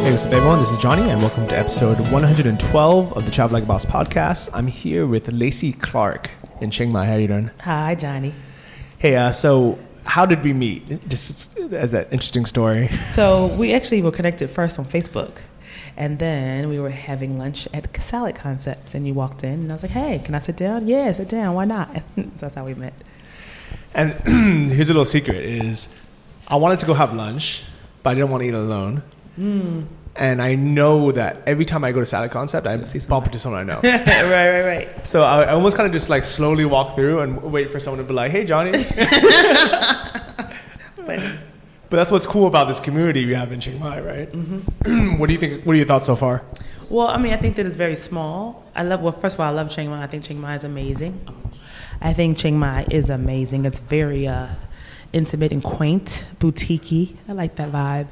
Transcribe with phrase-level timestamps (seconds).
[0.00, 0.58] Hey, what's up, everyone?
[0.60, 4.48] This is Johnny, and welcome to episode 112 of the Travel Like a Boss podcast.
[4.54, 6.30] I'm here with Lacey Clark
[6.62, 7.04] in Chiang Mai.
[7.04, 7.50] How are you doing?
[7.60, 8.34] Hi, Johnny.
[8.98, 11.06] Hey, uh, so how did we meet?
[11.08, 12.88] Just as that interesting story.
[13.12, 15.42] So we actually were connected first on Facebook,
[15.98, 19.74] and then we were having lunch at Salad Concepts, and you walked in, and I
[19.74, 21.54] was like, "Hey, can I sit down?" Yeah, sit down.
[21.54, 21.94] Why not?
[22.16, 22.94] so that's how we met.
[23.94, 24.12] And
[24.72, 25.94] here's a little secret: is
[26.48, 27.62] I wanted to go have lunch,
[28.02, 29.02] but I didn't want to eat alone.
[29.38, 29.86] Mm.
[30.16, 32.76] And I know that every time I go to Salad Concept, I
[33.08, 33.80] bump into someone I know.
[33.84, 35.06] right, right, right.
[35.06, 37.98] So I, I almost kind of just like slowly walk through and wait for someone
[37.98, 38.72] to be like, "Hey, Johnny."
[41.06, 41.18] But
[41.90, 44.32] But that's what's cool about this community we have in Chiang Mai, right?
[44.32, 45.16] Mm-hmm.
[45.18, 45.64] what do you think?
[45.64, 46.42] What are your thoughts so far?
[46.88, 48.64] well, I mean, I think that it's very small.
[48.74, 49.00] I love.
[49.00, 50.02] Well, first of all, I love Chiang Mai.
[50.02, 51.20] I think Chiang Mai is amazing.
[52.00, 53.64] I think Chiang Mai is amazing.
[53.64, 54.48] It's very uh,
[55.12, 57.14] intimate and quaint, boutiquey.
[57.28, 58.08] I like that vibe,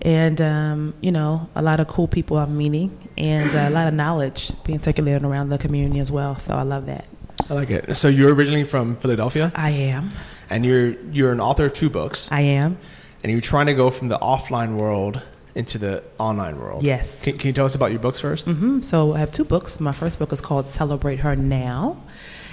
[0.00, 3.88] and um, you know, a lot of cool people I'm meeting, and uh, a lot
[3.88, 6.38] of knowledge being circulated around the community as well.
[6.38, 7.06] So I love that.
[7.50, 7.94] I like it.
[7.94, 10.10] So you're originally from Philadelphia, I am.
[10.50, 12.78] and you're you're an author of two books, I am.
[13.22, 15.20] and you're trying to go from the offline world
[15.54, 16.82] into the online world.
[16.82, 17.22] Yes.
[17.22, 19.80] Can, can you tell us about your books 1st hmm So I have two books.
[19.80, 21.98] My first book is called Celebrate Her Now.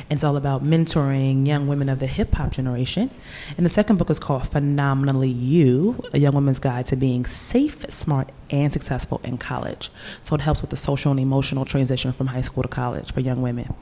[0.10, 3.12] It's all about mentoring young women of the hip hop generation.
[3.58, 7.86] And the second book is called Phenomenally You, a young woman's guide to being safe,
[7.90, 9.92] smart, and successful in college.
[10.24, 13.20] So it helps with the social and emotional transition from high school to college for
[13.20, 13.74] young women,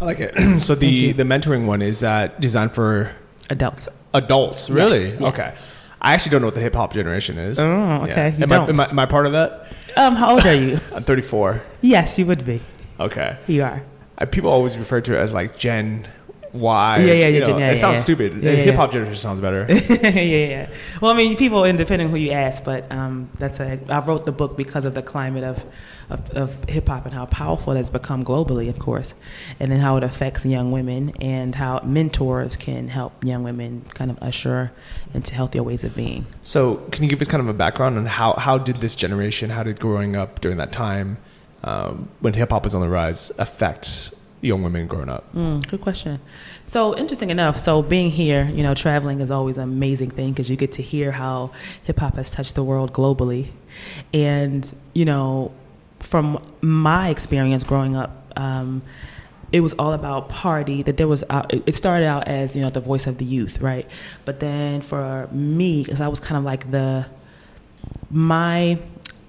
[0.00, 0.60] I like it.
[0.60, 3.12] so the the mentoring one is that designed for
[3.50, 3.88] adults.
[4.14, 5.10] adults, really?
[5.10, 5.20] yes.
[5.20, 5.54] Okay.
[6.00, 7.58] I actually don't know what the hip hop generation is.
[7.58, 8.30] Oh, okay.
[8.36, 8.68] You Am, I, don't.
[8.70, 9.72] am, I, am I part of that?
[9.96, 10.78] Um, how old are you?
[10.94, 11.60] I'm 34.
[11.80, 12.60] yes, you would be.
[13.00, 13.36] Okay.
[13.48, 13.82] You are.
[14.18, 16.06] Uh, people always refer to it as like Gen
[16.52, 16.98] Y.
[16.98, 18.02] Yeah, yeah, you yeah, know, Gen- yeah, It sounds yeah.
[18.02, 18.42] stupid.
[18.42, 19.66] Yeah, Hip hop generation sounds better.
[19.70, 20.68] yeah, yeah.
[21.00, 23.78] Well, I mean, people, and depending who you ask, but um, that's a.
[23.88, 25.64] I wrote the book because of the climate of
[26.10, 29.14] of, of hip hop and how powerful it has become globally, of course,
[29.60, 34.10] and then how it affects young women and how mentors can help young women kind
[34.10, 34.72] of usher
[35.12, 36.26] into healthier ways of being.
[36.42, 39.50] So, can you give us kind of a background on how, how did this generation,
[39.50, 41.18] how did growing up during that time
[41.64, 45.32] um, when hip hop is on the rise affect young women growing up?
[45.34, 46.20] Mm, good question.
[46.64, 47.58] So interesting enough.
[47.58, 50.82] So being here, you know, traveling is always an amazing thing because you get to
[50.82, 51.50] hear how
[51.82, 53.48] hip hop has touched the world globally,
[54.12, 55.52] and you know,
[56.00, 58.32] from my experience growing up.
[58.36, 58.82] Um,
[59.50, 62.68] it was all about party that there was uh, it started out as you know
[62.68, 63.88] the voice of the youth right
[64.26, 67.06] but then for me because i was kind of like the
[68.10, 68.78] my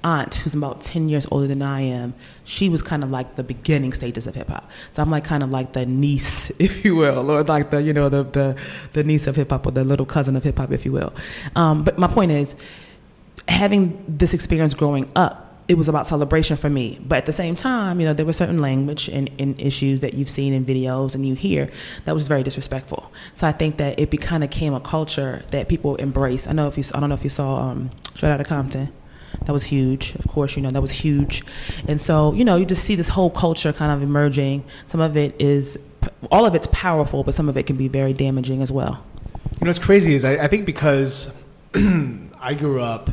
[0.03, 2.13] aunt who's about 10 years older than i am
[2.45, 4.69] she was kind of like the beginning stages of hip-hop.
[4.91, 7.93] So i'm like kind of like the niece if you will or like the you
[7.93, 8.55] know the the,
[8.93, 11.13] the niece of hip-hop or the little cousin of hip-hop if you will.
[11.55, 12.55] Um, but my point is
[13.47, 16.99] having this experience growing up it was about celebration for me.
[17.07, 20.15] But at the same time you know there were certain language and, and issues that
[20.15, 21.69] you've seen in videos and you hear
[22.05, 23.11] that was very disrespectful.
[23.35, 26.47] So i think that it kind of became a culture that people embrace.
[26.47, 28.91] I know if you i don't know if you saw um straight out of compton
[29.45, 31.43] that was huge of course you know that was huge
[31.87, 35.15] and so you know you just see this whole culture kind of emerging some of
[35.17, 35.77] it is
[36.31, 39.03] all of it's powerful but some of it can be very damaging as well
[39.59, 41.41] You know, what's crazy is I, I think because
[41.75, 43.09] I grew up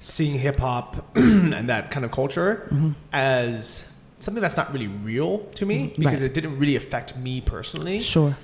[0.00, 2.68] seeing hip hop and that kind of culture
[3.12, 3.88] as
[4.18, 6.30] something that's not really real to me Mhm, because right.
[6.30, 8.00] it didn't really affect me personally.
[8.00, 8.36] sure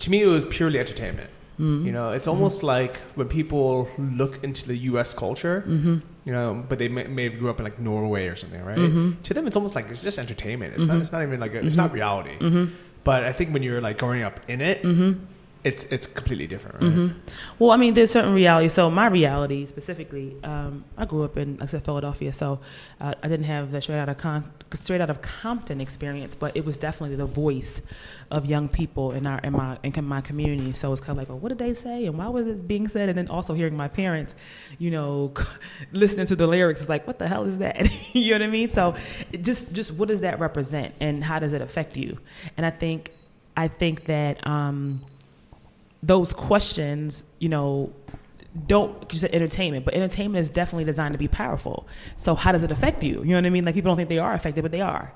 [0.00, 1.30] To me, it was purely entertainment.
[1.60, 1.84] Mhm.
[1.86, 5.14] You know, it's almost like when people look into the U.S.
[5.14, 5.98] culture, mm-hmm.
[6.24, 8.78] you know, but they may, may have grew up in like Norway or something, right?
[8.78, 9.22] Mhm.
[9.22, 10.74] To them, it's almost like it's just entertainment.
[10.74, 10.96] It's not.
[10.96, 11.00] Mhm.
[11.02, 12.36] It's not even like a, it's not reality.
[12.38, 12.72] Mm-hmm.
[13.04, 15.24] But I think when you're like growing up in it, Mm-hmm.
[15.64, 16.92] It's it's completely different, right?
[16.92, 17.08] hmm
[17.60, 18.72] Well, I mean, there's certain realities.
[18.72, 22.32] So my reality specifically, um, I grew up in, like I said, Philadelphia.
[22.32, 22.58] So
[23.00, 26.56] uh, I didn't have the straight out of Con- straight out of Compton experience, but
[26.56, 27.80] it was definitely the voice
[28.32, 30.72] of young people in our in my in my community.
[30.72, 32.88] So it's kind of like, oh, what did they say, and why was it being
[32.88, 33.08] said?
[33.08, 34.34] And then also hearing my parents,
[34.78, 35.32] you know,
[35.92, 37.88] listening to the lyrics, is like, what the hell is that?
[38.14, 38.72] you know what I mean?
[38.72, 38.96] So
[39.40, 42.18] just just what does that represent, and how does it affect you?
[42.56, 43.12] And I think
[43.56, 44.44] I think that.
[44.44, 45.02] Um,
[46.02, 47.92] those questions, you know,
[48.66, 51.86] don't you said entertainment, but entertainment is definitely designed to be powerful.
[52.16, 53.20] So how does it affect you?
[53.20, 53.64] You know what I mean?
[53.64, 55.12] Like people don't think they are affected, but they are.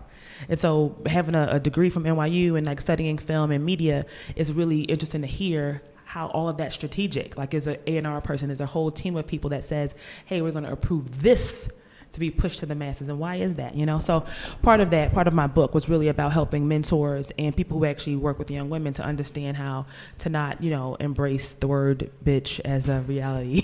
[0.49, 4.05] And so having a, a degree from NYU and like studying film and media
[4.37, 7.37] is really interesting to hear how all of that strategic.
[7.37, 9.95] Like as an A&R person, there's a whole team of people that says,
[10.25, 11.71] hey, we're going to approve this
[12.17, 13.99] to be pushed to the masses and why is that you know?
[14.01, 14.25] So
[14.63, 17.85] part of that part of my book was really about helping mentors and people who
[17.85, 19.87] actually work with young women to understand how
[20.19, 23.63] to not you know embrace the word bitch as a reality.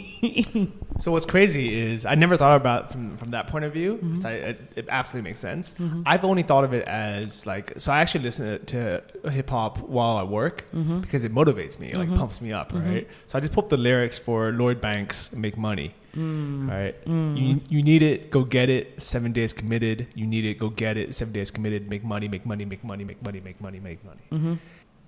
[0.99, 3.95] So what's crazy is i never thought about it from from that point of view.
[3.97, 4.17] Mm-hmm.
[4.21, 5.75] so I, it, it absolutely makes sense.
[6.07, 10.17] I've only thought of it as like so i actually listen to, to hip-hop while
[10.19, 11.01] i work Mm-hmm.
[11.01, 13.09] because it motivates me it like pumps me up right?
[13.27, 16.69] So i just pull up the lyrics for lloyd banks make money Mm.
[16.69, 16.95] right?
[17.07, 20.09] You, you need it go get it seven days committed.
[20.15, 21.89] You need it go get it seven days committed.
[21.89, 24.21] Make money make money make money make money make money make money.
[24.31, 24.55] Mm-hmm.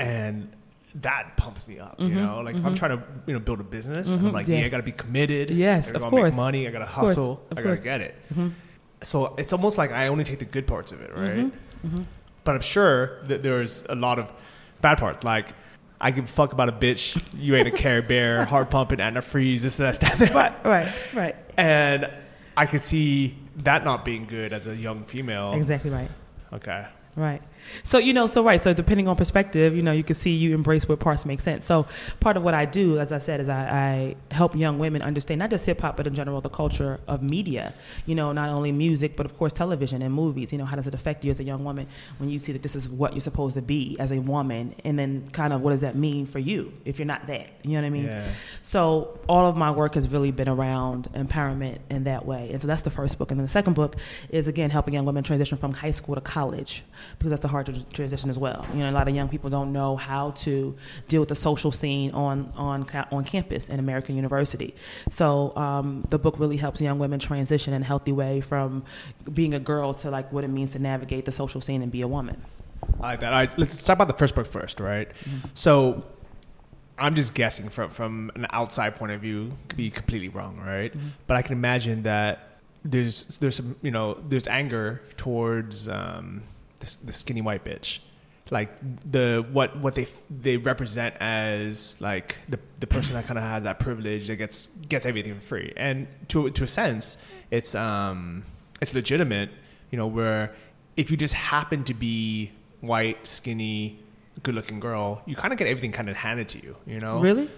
[0.01, 0.53] and
[0.97, 2.41] that pumps me up you know?
[2.41, 4.85] Like if i'm trying to you know build a business i'm like yeah i gotta
[4.85, 5.51] be committed.
[5.51, 6.31] Yes, i of gotta course.
[6.31, 6.69] make money.
[6.69, 7.45] I gotta hustle.
[7.51, 7.81] I gotta course.
[7.81, 8.15] get it.
[8.31, 8.49] Mm-hmm.
[9.03, 11.53] so it's almost like i only take the good parts of it right?
[12.45, 14.31] But i'm sure that there's a lot of
[14.85, 15.25] bad parts.
[15.25, 15.49] Like
[16.01, 17.21] I give a fuck about a bitch.
[17.39, 20.35] You ain't a care bear, heart pumping, antifreeze, this, that, that.
[20.35, 22.11] right right right And
[22.57, 25.53] I could see that not being good as a young female.
[25.55, 26.11] exactly right
[26.53, 26.87] Okay.
[27.17, 27.43] Right.
[27.83, 28.63] So you know, so right.
[28.63, 31.65] So depending on perspective, you know, you can see you embrace what parts make sense.
[31.65, 31.87] So
[32.21, 35.39] part of what I do, as I said, is I, I help young women understand
[35.39, 37.73] not just hip hop, but in general the culture of media.
[38.07, 40.53] You know, not only music, but of course television and movies.
[40.53, 41.87] You know, how does it affect you as a young woman
[42.19, 44.99] when you see that this is what you're supposed to be as a woman, and
[44.99, 47.49] then kind of what does that mean for you if you're not that?
[47.63, 48.07] You know what I mean?
[48.07, 48.29] Yeah.
[48.63, 52.51] So all of my work has really been around empowerment in that way.
[52.53, 53.31] And so that's the first book.
[53.31, 53.97] And then the second book
[54.29, 56.83] is again helping young women transition from high school to college
[57.19, 58.67] because that's a hard tr- transition as well.
[58.73, 60.77] You know, a lot of young people don't know how to
[61.09, 64.75] deal with the social scene on on on campus in American University.
[65.11, 68.85] So um, the book really helps young women transition in a healthy way from
[69.33, 72.03] being a girl to like what it means to navigate the social scene and be
[72.03, 72.37] a woman.
[73.01, 73.33] I like that.
[73.33, 75.09] All right, let's talk about the first book first, right?
[75.55, 76.05] So
[76.99, 80.93] I'm just guessing from from an outside point of view, could be completely wrong, right?
[81.27, 82.55] But I can imagine that
[82.85, 86.43] there's there's some you know there's anger towards um,
[86.97, 88.01] the skinny white bitch,
[88.51, 88.71] like
[89.11, 93.63] the what what they they represent as like the the person that kind of has
[93.65, 97.17] that privilege that gets gets everything free, and to to a sense,
[97.51, 98.45] it's um
[98.81, 99.51] it's legitimate,
[99.91, 100.55] you know, where
[100.97, 103.99] if you just happen to be white, skinny,
[104.43, 107.21] good looking girl, you kind of get everything kind of handed to you, you know?
[107.21, 107.51] Really?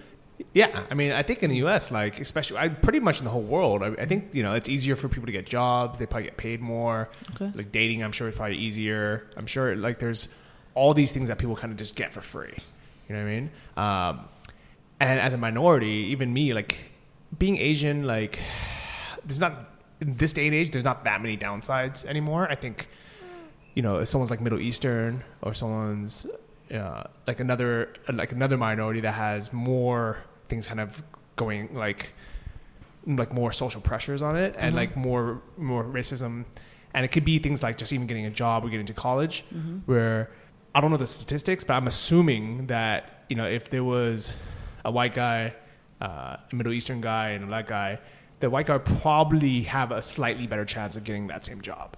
[0.53, 0.83] Yeah.
[0.89, 3.41] I mean, I think in the US, like, especially, I pretty much in the whole
[3.41, 5.99] world, I, I think, you know, it's easier for people to get jobs.
[5.99, 7.09] They probably get paid more.
[7.35, 7.51] Okay.
[7.53, 9.27] Like, dating, I'm sure, is probably easier.
[9.35, 10.29] I'm sure, like, there's
[10.75, 12.53] all these things that people kind of just get for free.
[13.09, 13.51] You know what I mean?
[13.77, 14.29] Um,
[14.99, 16.91] and as a minority, even me, like,
[17.37, 18.39] being Asian, like,
[19.25, 22.47] there's not, in this day and age, there's not that many downsides anymore.
[22.49, 22.87] I think,
[23.73, 26.27] you know, if someone's like Middle Eastern or someone's
[26.73, 30.17] uh, like another like another minority that has more
[30.47, 31.03] things kind of
[31.35, 32.13] going like
[33.05, 36.45] like more social pressures on it and like more more racism.
[36.93, 39.43] And it could be things like just even getting a job or getting to college
[39.85, 40.31] where
[40.73, 44.33] I don't know the statistics but I'm assuming that you know if there was
[44.83, 45.53] a white guy
[46.01, 47.99] uh, a Middle Eastern guy and a black guy
[48.39, 51.97] the white guy probably have a slightly better chance of getting that same job.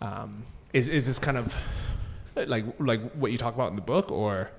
[0.00, 0.42] Um,
[0.72, 1.54] is is this kind of
[2.36, 4.50] like like what you talk about in the book or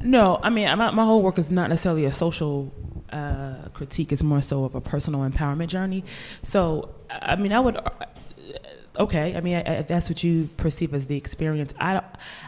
[0.00, 2.72] No, I mean, my, my whole work is not necessarily a social
[3.10, 4.12] uh, critique.
[4.12, 6.04] It's more so of a personal empowerment journey.
[6.42, 7.76] So, I mean, I would.
[7.76, 7.90] uh,
[8.96, 11.74] Okay, I mean, if that's what you perceive as the experience.
[11.80, 12.04] I don't,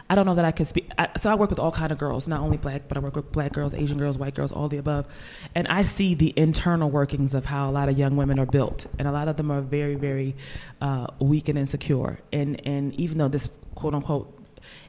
[0.09, 0.89] I don't know that I can speak.
[0.97, 3.17] I, so I work with all kind of girls, not only black, but I work
[3.17, 5.07] with black girls, Asian girls, white girls, all the above,
[5.55, 8.87] and I see the internal workings of how a lot of young women are built,
[8.97, 10.37] and a lot of them are very, very
[10.79, 12.19] uh, weak and insecure.
[12.31, 14.33] And and even though this quote unquote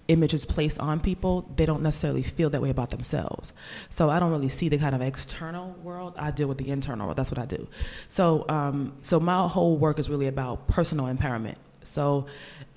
[0.08, 3.52] image is placed on people, they don't necessarily feel that way about themselves.
[3.90, 6.14] So I don't really see the kind of external world.
[6.16, 7.18] I deal with the internal world.
[7.18, 7.68] That's what I do.
[8.08, 11.56] So um, so my whole work is really about personal empowerment.
[11.84, 12.26] So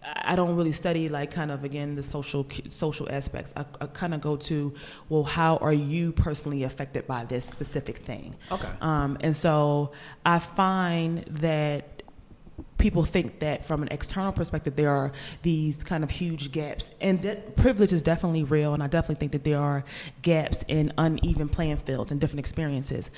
[0.04, 3.54] I don't really study like kind of again the social social aspects.
[3.56, 4.74] I, I kind of go to
[5.10, 8.36] well, how are you personally affected by this specific thing?
[8.52, 8.70] Okay.
[8.82, 9.92] Um, and so
[10.26, 11.91] I find that
[12.78, 16.92] people think that from an external perspective there are these kind of huge gaps.
[17.00, 19.84] And that privilege is definitely real and i definitely think that there are
[20.22, 23.12] gaps in uneven playing fields and different experiences.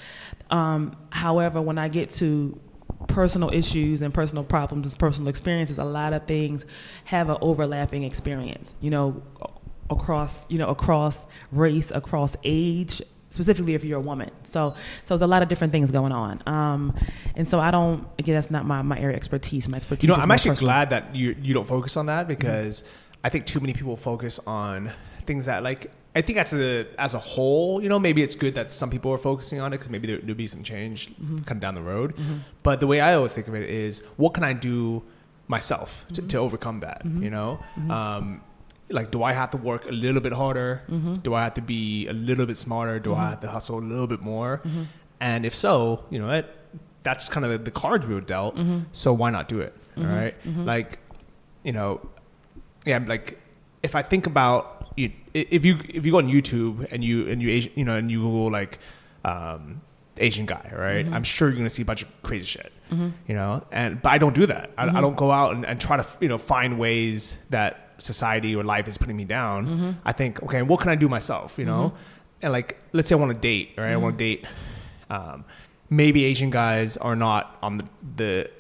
[0.50, 2.60] Um, however when i get to
[3.08, 6.66] personal issues and personal problems and personal experiences a lot of things
[7.06, 9.22] have an overlapping experience you know
[9.90, 13.02] across you know across race across age
[13.34, 14.30] specifically if you're a woman.
[14.44, 14.76] So,
[15.06, 16.42] so there's a lot of different things going on.
[16.46, 16.82] Um,
[17.36, 19.68] and so I don't, again, that's not my, my area of expertise.
[19.68, 20.68] My expertise You know, I'm actually personal.
[20.74, 22.84] glad that you you don't focus on that because
[23.24, 24.92] I think too many people focus on
[25.30, 28.54] things that like I think as a as a whole, you know, maybe it's good
[28.60, 31.38] that some people are focusing on it because maybe there, there'll be some change Mm-hmm.
[31.48, 32.14] kind of down the road.
[32.62, 35.02] But the way I always think of it is, what can I do
[35.48, 36.28] myself to, Mm-hmm.
[36.28, 37.02] to overcome that?
[37.26, 37.60] You know,
[37.90, 38.42] um,
[38.94, 40.84] like do I have to work a little bit harder?
[40.90, 41.16] Mm-hmm.
[41.16, 43.00] Do I have to be a little bit smarter?
[43.00, 43.30] Do I mm-hmm.
[43.32, 44.62] have to hustle a little bit more?
[44.64, 44.84] Mm-hmm.
[45.20, 46.46] And if so, you know, it,
[47.02, 48.56] that's kind of the, the cards we were dealt.
[48.56, 48.80] Mm-hmm.
[48.92, 49.76] So why not do it?
[49.96, 50.10] Mm-hmm.
[50.10, 50.36] all right,
[50.66, 51.00] like
[51.64, 52.02] you know,
[52.86, 53.40] yeah, like
[53.82, 57.42] if I think about you, if you if you go on YouTube and you and
[57.42, 58.80] you Asian, you know and you Google like
[59.26, 59.82] um,
[60.18, 61.06] Asian guy, right?
[61.06, 62.72] I'm sure you're gonna see a bunch of crazy shit,
[63.28, 63.64] you know.
[63.72, 64.72] And but I don't do that.
[64.78, 68.56] I, I don't go out and, and try to you know find ways that society
[68.56, 69.68] or life is putting me down.
[69.68, 69.92] Mm-hmm.
[70.06, 71.58] I think okay, what can I do myself?
[71.58, 72.44] You know, mm-hmm.
[72.44, 73.92] and like let's say I want to date, right?
[73.92, 74.44] I want to mm-hmm.
[74.44, 74.48] date.
[75.10, 75.46] Um,
[75.90, 77.86] maybe Asian guys are not on the,
[78.16, 78.52] the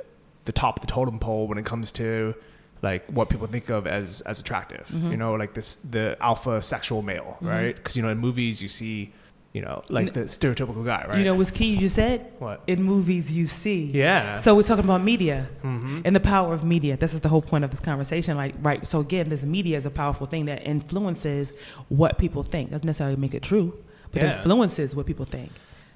[0.45, 2.35] the top of the totem pole when it comes to
[2.81, 4.87] like what people think of as as attractive.
[4.91, 7.75] You know, like this the alpha sexual male, right?
[7.75, 9.13] Because you know in movies you see,
[9.53, 11.17] you know, like the stereotypical guy, right?
[11.19, 11.67] You know what's key?
[11.75, 12.63] You just said What?
[12.65, 13.85] in movies you see.
[13.93, 14.37] Yeah.
[14.37, 16.01] So we're talking about media Mm-hmm.
[16.05, 16.97] and the power of media.
[16.97, 18.35] This is the whole point of this conversation.
[18.35, 18.85] Like, right?
[18.87, 21.53] So again, this media is a powerful thing that influences
[21.89, 22.71] what people think.
[22.71, 23.77] Doesn't necessarily make it true,
[24.11, 24.37] but Yeah.
[24.37, 25.51] influences what people think.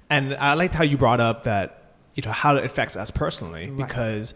[0.09, 1.83] And I liked how you brought up that
[2.15, 3.87] you know how it affects us personally Right.
[3.87, 4.33] because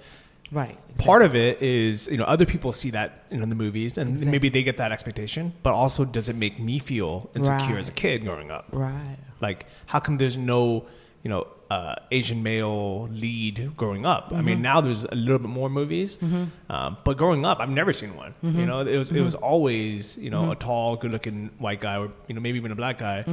[0.52, 0.78] Right.
[0.98, 3.98] part of it is you know other people see that you know, in the movies
[3.98, 4.32] and Exactly.
[4.32, 7.80] maybe they get that expectation, but also does it make me feel insecure Right.
[7.80, 8.68] as a kid growing up?
[8.72, 9.18] Right.
[9.40, 10.86] Like, how come there's no,
[11.24, 14.34] you know, uh, Asian male lead growing up?
[14.34, 14.64] I mean, mm-hmm.
[14.64, 16.46] now there's a little bit more movies, mm-hmm.
[16.70, 18.36] um, but growing up, I've never seen one.
[18.42, 18.66] You mm-hmm.
[18.66, 22.36] know, it was it was always you know a tall, good-looking white guy, or you
[22.36, 23.24] know maybe even a black guy,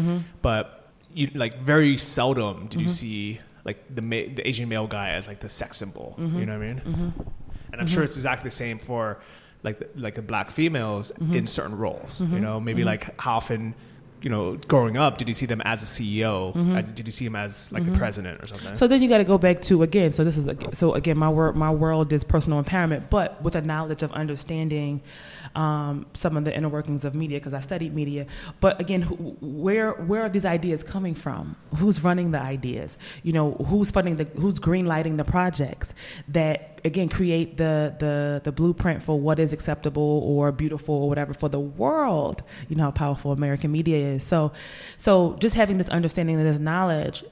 [0.41, 0.79] but
[1.15, 5.29] you like very seldom did you see like the ma- the Asian male guy as
[5.29, 6.15] like the sex symbol.
[6.17, 6.45] You mm-hmm.
[6.47, 6.81] know what I mean?
[6.81, 7.23] Mm-hmm.
[7.71, 8.09] And I'm sure mm-hmm.
[8.09, 9.21] it's exactly the same for
[9.63, 12.19] like the, like the black females in certain roles.
[12.21, 13.75] You know, maybe like how often,
[14.23, 16.55] you know, growing up, did you see them as a CEO?
[16.77, 18.77] As- did you see them as like the president or something?
[18.77, 20.13] So then you got to go back to again.
[20.13, 23.63] So this is so again, my work, my world is personal empowerment, but with a
[23.63, 25.01] knowledge of understanding
[25.55, 28.27] um, some of the inner workings of media because I studied media.
[28.61, 31.57] But again, who, where where are these ideas coming from?
[31.77, 32.97] Who's running the ideas?
[33.23, 35.95] You know, who's funding the who's greenlighting the projects
[36.29, 41.35] that again create the the the blueprint for what is acceptable or beautiful or whatever
[41.35, 42.43] for the world.
[42.69, 44.25] You know how powerful American media is.
[44.25, 44.53] So
[44.97, 47.25] so just having this understanding and this knowledge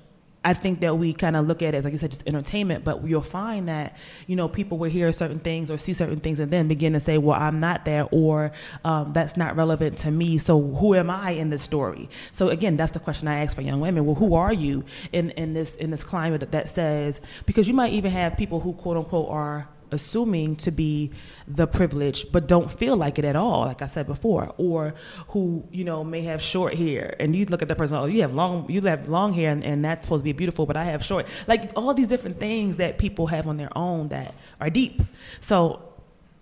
[0.46, 3.04] I think that we kind of look at it, like you said, just entertainment, but
[3.04, 3.96] you'll find that,
[4.28, 7.00] you know, people will hear certain things or see certain things and then begin to
[7.00, 8.52] say, well, I'm not there or
[8.84, 10.38] um, that's not relevant to me.
[10.38, 12.08] So who am I in this story?
[12.30, 14.06] So again, that's the question I ask for young women.
[14.06, 17.74] Well, who are you in, in this, in this climate that, that says, because you
[17.74, 21.11] might even have people who quote unquote are assuming to be
[21.47, 24.95] the privilege but don't feel like it at all like i said before or
[25.28, 27.14] who you know may have short hair.
[27.21, 29.64] And you look at the person oh you have long you have long hair and,
[29.64, 31.26] and that's supposed to be beautiful but i have short.
[31.47, 35.02] Like all these different things that people have on their own that are deep.
[35.40, 35.83] So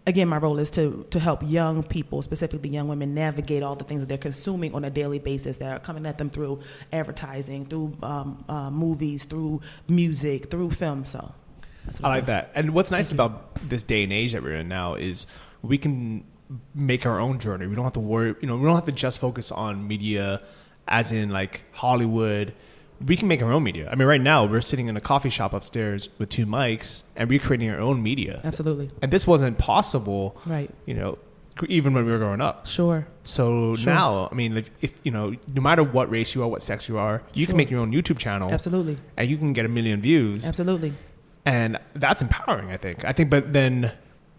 [0.07, 3.85] again my role is to to help young people specifically young women navigate all the
[3.85, 6.61] things that they're consuming on a daily basis that are coming at them through
[6.93, 11.05] advertising through um, uh, movies through music through film.
[11.05, 11.33] So
[12.03, 12.51] I like that.
[12.55, 15.27] And what's nice about this day and age that we're in now is
[15.63, 16.25] we can
[16.75, 17.67] make our own journey.
[17.67, 20.41] We don't have to worry, you know, we don't have to just focus on media
[20.87, 22.55] as in like Hollywood.
[23.05, 23.89] We can make our own media.
[23.91, 27.29] I mean, right now we're sitting in a coffee shop upstairs with two mics and
[27.29, 28.41] we're creating our own media.
[28.45, 31.19] absolutely And this wasn't possible, right you know,
[31.69, 32.67] even when we were growing up.
[32.67, 33.07] Sure.
[33.25, 33.93] So Sure.
[33.93, 36.89] now, I mean, if, if you know, no matter what race you are, what sex
[36.89, 37.49] you are, you Sure.
[37.53, 38.99] can make your own YouTube channel Absolutely.
[39.17, 40.93] and you can get a million views Absolutely.
[41.47, 43.93] And that's empowering i think i think but then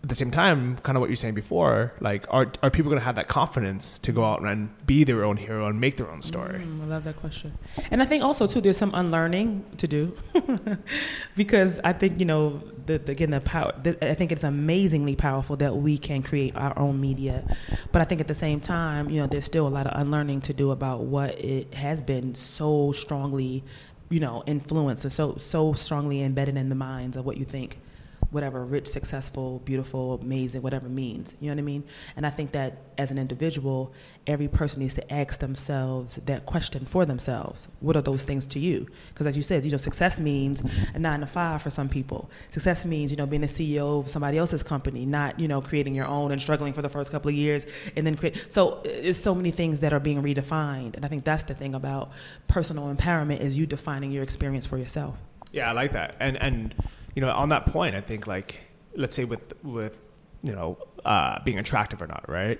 [0.03, 2.99] at the same time kind of what you're saying before like are, are people going
[2.99, 6.11] to have that confidence to go out and be their own hero and make their
[6.11, 7.57] own story Mm, I love that question.
[7.91, 10.15] And I think also too, there's some unlearning to do,
[11.35, 13.73] because I think you know, the, the, again, the power.
[13.81, 17.43] The, I think it's amazingly powerful that we can create our own media,
[17.91, 20.41] but I think at the same time, you know, there's still a lot of unlearning
[20.41, 23.63] to do about what it has been so strongly,
[24.09, 27.79] you know, influence is so so strongly embedded in the minds of what you think
[28.35, 31.33] whatever rich, successful, beautiful, amazing, whatever means.
[31.39, 31.83] You know what I mean?
[32.17, 33.93] And I think that as an individual,
[34.27, 37.69] every person needs to ask themselves that question for themselves.
[37.79, 38.87] What are those things to you?
[39.07, 40.61] Because as you said, you know, success means
[40.93, 42.29] a nine to five for some people.
[42.51, 45.95] Success means, you know, being a CEO of somebody else's company, not, you know, creating
[45.95, 47.65] your own and struggling for the first couple of years
[47.95, 48.45] and then create.
[48.49, 50.97] So it's so many things that are being redefined.
[50.97, 52.11] And I think that's the thing about
[52.49, 55.15] personal empowerment is you defining your experience for yourself.
[55.53, 56.17] Yeah, I like that.
[56.19, 56.75] And and
[57.15, 58.61] you know, on that point, I think like
[58.95, 59.99] let's say with with
[60.43, 62.59] you know uh, being attractive or not, right?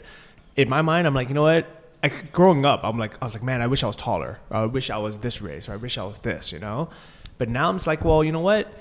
[0.56, 1.68] In my mind, I'm like, you know what?
[2.02, 4.40] Like growing up, I'm like, I was like, man, I wish I was taller.
[4.50, 6.90] I wish I was this race, or I wish I was this, you know.
[7.38, 8.72] But now I'm just like, well, you know what?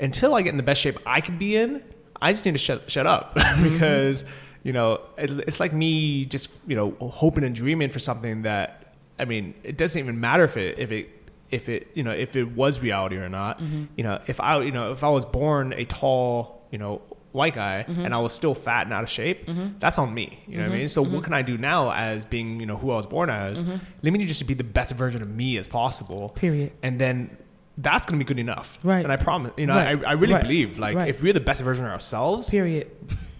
[0.00, 1.82] Until I get in the best shape I can be in,
[2.20, 4.24] I just need to shut shut up because
[4.62, 8.94] you know it, it's like me just you know hoping and dreaming for something that
[9.18, 11.10] I mean it doesn't even matter if it if it
[11.50, 13.60] if it you know if it was reality or not.
[13.60, 13.84] Mm-hmm.
[13.96, 17.02] You know if I you know if I was born a tall you know
[17.32, 18.04] white guy Mm-hmm.
[18.04, 20.42] and I was still fat and out of shape, that's on me.
[20.46, 20.88] You know what I mean?
[20.88, 21.14] So Mm-hmm.
[21.14, 23.62] what can I do now as being you know who I was born as?
[24.02, 26.30] Let me just be the best version of me as possible.
[26.30, 26.72] Period.
[26.82, 27.36] And then.
[27.80, 29.04] That's gonna be good enough, Right.
[29.04, 30.04] And I promise, you know, Right.
[30.04, 30.42] I, I really Right.
[30.42, 31.08] believe, like, Right.
[31.08, 32.90] if we're the best version of ourselves, Period.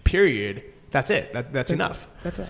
[0.05, 1.33] period, that's it.
[1.33, 2.07] That, that's enough.
[2.23, 2.49] That's right.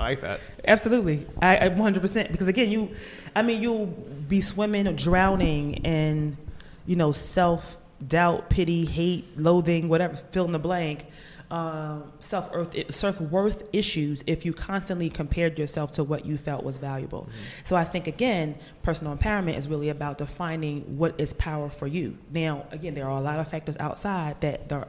[0.00, 0.40] I like that.
[0.66, 2.90] Absolutely, I, I 100% because again, you,
[3.36, 6.38] I mean, you'll be swimming or drowning in,
[6.86, 7.76] you know, self
[8.06, 11.04] doubt, pity, hate, loathing, whatever, fill in the blank,
[11.50, 16.64] um, self earth, self worth issues if you constantly compared yourself to what you felt
[16.64, 17.28] was valuable.
[17.64, 22.16] So I think again, personal empowerment is really about defining what is power for you.
[22.32, 24.88] Now, again, there are a lot of factors outside that there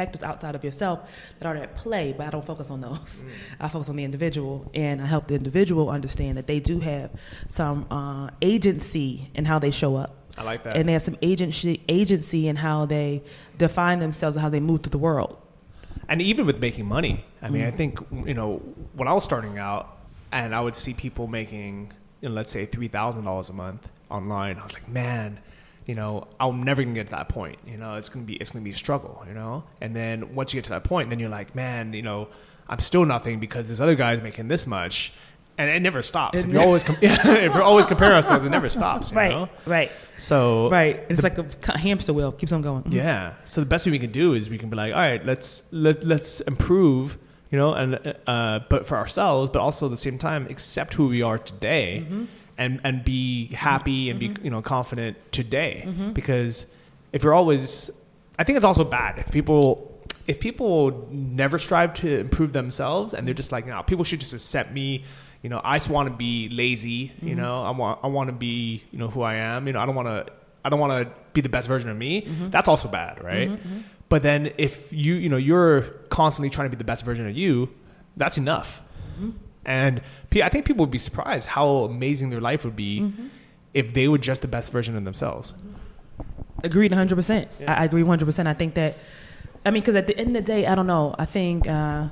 [0.00, 0.96] factors outside of yourself
[1.38, 3.12] that are at play, but I don't focus on those.
[3.60, 7.08] I focus on the individual, and I help the individual understand that they do have
[7.48, 10.10] some uh, agency in how they show up.
[10.38, 10.76] I like that.
[10.76, 13.22] And there's some agency agency in how they
[13.58, 15.32] define themselves and how they move through the world.
[16.08, 17.14] and even with making money
[17.44, 17.72] i mean Mm.
[17.72, 17.92] i think
[18.30, 18.50] you know
[18.98, 19.84] when i was starting out
[20.38, 21.72] and i would see people making
[22.20, 23.82] you know, let's say $3000 a month
[24.18, 25.28] online i was like man
[25.86, 28.50] you know i'm never gonna get to that point you know it's gonna be it's
[28.50, 31.18] gonna be a struggle you know and then once you get to that point then
[31.18, 32.28] you're like man you know
[32.68, 35.12] i'm still nothing because this other guy's making this much
[35.58, 38.50] and it never stops It if you're always com- if we're always comparing ourselves it
[38.50, 39.48] never stops you Right, know?
[39.66, 41.02] right, so right.
[41.08, 42.84] It's like a hamster wheel, keeps on going.
[42.88, 43.34] yeah.
[43.44, 45.64] So the best thing we can do is we can be like, all right, let's
[45.72, 47.16] let let's improve,
[47.50, 51.08] you know, and uh, but for ourselves, but also at the same time accept who
[51.08, 52.06] we are today,
[52.60, 54.44] and and be happy and be mm-hmm.
[54.44, 55.82] you know confident today.
[55.86, 56.12] Mm-hmm.
[56.12, 56.66] Because
[57.12, 57.90] if you're always,
[58.38, 59.88] I think it's also bad if people.
[60.26, 64.32] If people never strive to improve themselves and they're just like, no, people should just
[64.32, 65.02] accept me.
[65.42, 66.90] You know, I just want to be lazy.
[67.20, 67.40] You mm-hmm.
[67.40, 69.66] know, I want I want to be you know who I am.
[69.66, 70.32] You know, I don't want to
[70.64, 72.28] I don't want to be the best version of me.
[72.50, 73.58] That's also bad, right?
[74.08, 77.36] But then if you you know you're constantly trying to be the best version of
[77.36, 77.70] you,
[78.16, 78.80] that's enough.
[79.64, 80.00] And
[80.32, 83.12] I think people would be surprised how amazing their life would be
[83.74, 85.54] if they were just the best version of themselves.
[86.64, 87.48] Agreed 100%.
[87.60, 87.72] Yeah.
[87.72, 88.46] I, I agree 100%.
[88.46, 88.96] I think that,
[89.64, 91.14] I mean, because at the end of the day, I don't know.
[91.18, 92.08] I think uh,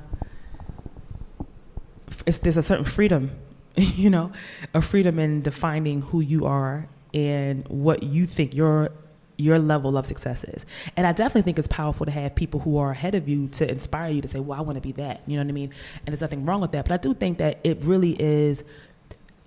[2.25, 3.31] it's, there's a certain freedom,
[3.75, 4.31] you know,
[4.73, 8.91] a freedom in defining who you are and what you think your
[9.39, 10.65] your level of success is.
[10.97, 13.69] And I definitely think it's powerful to have people who are ahead of you to
[13.69, 15.21] inspire you to say, well, I want to be that.
[15.25, 15.71] You know what I mean?
[16.05, 16.85] And there's nothing wrong with that.
[16.85, 18.63] But I do think that it really is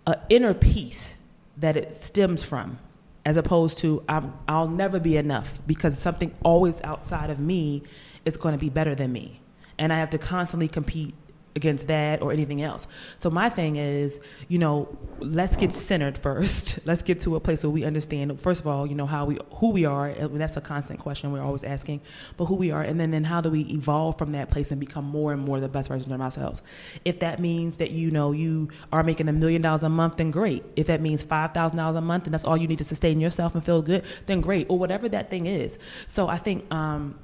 [0.07, 1.17] an inner peace
[1.59, 2.79] that it stems from,
[3.27, 7.83] as opposed to I'm, I'll never be enough because something always outside of me
[8.25, 9.41] is going to be better than me,
[9.79, 11.15] and I have to constantly compete
[11.55, 12.87] against that or anything else.
[13.19, 16.81] So my thing is, you know, let's get centered first.
[16.87, 19.39] let's get to a place where we understand first of all, you know, how we
[19.57, 20.13] who we are.
[20.15, 22.01] That's a constant question we're always asking,
[22.37, 24.81] but who we are, and then then how do we evolve from that place and
[24.81, 26.63] become more and more the best version of ourselves?
[27.05, 30.31] If that means that you know you are making a million dollars a month, then
[30.31, 30.65] great.
[30.77, 33.21] If that means five thousand dollars a month and that's all you need to sustain
[33.21, 34.67] yourself and feel good, then great.
[34.69, 35.79] Or whatever that thing is.
[36.07, 37.19] So I think um,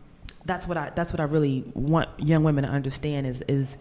[0.44, 3.76] that's what I that's what I really want young women to understand is is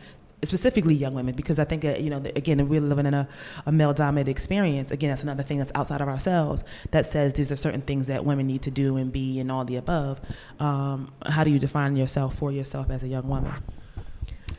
[0.48, 3.28] specifically young women because I think that, you know again we're living in a,
[3.66, 7.52] a male dominated experience again that's another thing that's outside of ourselves that says these
[7.52, 10.20] are certain things that women need to do and be and all the above
[10.60, 13.54] um, how do you define yourself for yourself as a young woman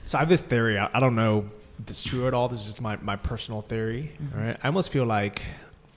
[0.05, 0.79] So I have this theory.
[0.79, 2.49] I, I don't know if it's true at all.
[2.49, 4.13] This is just my, my personal theory.
[4.35, 4.57] all right.
[4.63, 5.43] I almost feel like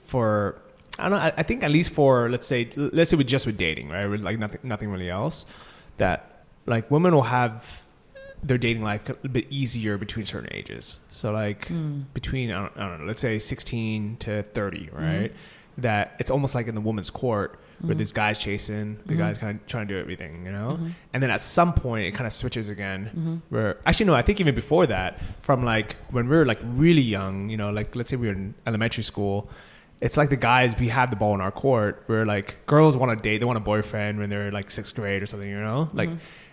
[0.04, 0.60] for
[0.98, 1.24] I don't know.
[1.24, 4.06] I, I think at least for let's say let's say with just with dating, right?
[4.06, 5.46] With like nothing nothing really else.
[5.96, 7.81] That like women will have
[8.42, 11.00] their dating life a bit easier between certain ages.
[11.10, 12.02] So like hmm.
[12.14, 14.96] between I don't, I don't know, let's say sixteen to thirty, mm-hmm.
[14.96, 15.32] right?
[15.78, 17.98] that it's almost like in the woman's court where Mm-hmm.
[17.98, 19.46] this guy's chasing, the guy's mm-hmm.
[19.46, 20.76] kind of trying to do everything, you know.
[20.78, 20.88] Mm-hmm.
[21.14, 23.06] And then at some point, it kind of switches again.
[23.06, 23.36] Mm-hmm.
[23.48, 27.02] Where actually, no, I think even before that, from like when we were like really
[27.02, 29.50] young, you know, like let's say we were in elementary school.
[30.00, 32.04] It's like the guys we have the ball in our court.
[32.06, 35.20] Where like girls want to date, they want a boyfriend when they're like sixth grade
[35.20, 35.90] or something, you know.
[35.92, 36.10] Like,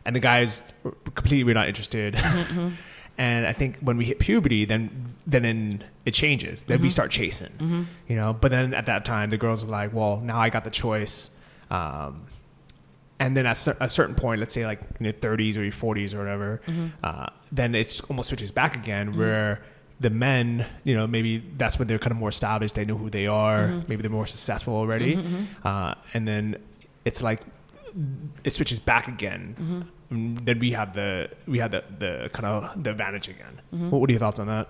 [0.09, 0.73] and the guys
[1.13, 2.15] completely we're not interested.
[2.15, 2.75] Mm-hmm, mm-hmm.
[3.19, 6.63] And I think when we hit puberty, then then, it changes.
[6.63, 6.93] Then we mm-hmm.
[6.93, 8.33] start chasing, you know.
[8.33, 11.37] But then at that time, the girls are like, "Well, now I got the choice."
[11.69, 12.23] Um,
[13.19, 16.15] and then at a certain point, let's say like in your 30s or your 40s
[16.15, 16.61] or whatever,
[17.03, 19.61] uh, then it almost switches back again where
[19.99, 22.73] the men, you know, maybe that's when they're kind of more established.
[22.75, 23.83] They know who they are.
[23.87, 25.15] Maybe they're more successful already.
[25.63, 26.55] Uh, and then
[27.05, 27.41] it's like
[28.43, 29.55] it switches back again.
[29.57, 33.61] And then we have the we have the, the kind of the advantage again.
[33.69, 34.67] What, what are your thoughts on that?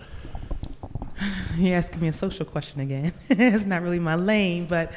[1.57, 3.13] You're asking me a social question again.
[3.29, 4.91] it's not really my lane, but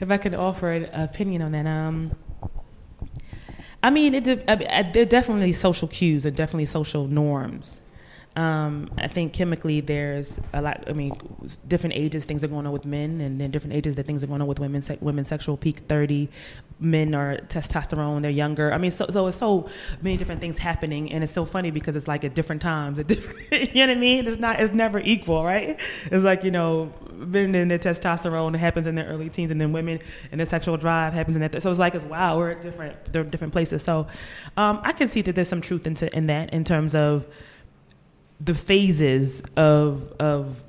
[0.00, 2.12] if I could offer an opinion on that, um,
[3.82, 7.80] I mean, it, de- I mean, there definitely social cues, are definitely social norms.
[8.34, 10.84] Um, I think chemically there's a lot.
[10.86, 11.12] I mean,
[11.68, 14.26] different ages things are going on with men, and then different ages that things are
[14.26, 14.80] going on with women.
[14.80, 16.30] Se- women sexual peak thirty,
[16.80, 18.22] men are testosterone.
[18.22, 18.72] They're younger.
[18.72, 19.68] I mean, so so it's so
[20.00, 23.06] many different things happening, and it's so funny because it's like at different times, at
[23.08, 23.74] different.
[23.74, 24.26] you know what I mean?
[24.26, 24.60] It's not.
[24.60, 25.78] It's never equal, right?
[26.06, 29.72] It's like you know, men and their testosterone happens in their early teens, and then
[29.72, 31.62] women and their sexual drive happens in that.
[31.62, 33.12] So it's like it's wow, we're at different.
[33.12, 33.82] They're different places.
[33.82, 34.06] So
[34.56, 37.26] um, I can see that there's some truth into in that in terms of
[38.44, 40.62] the phases of of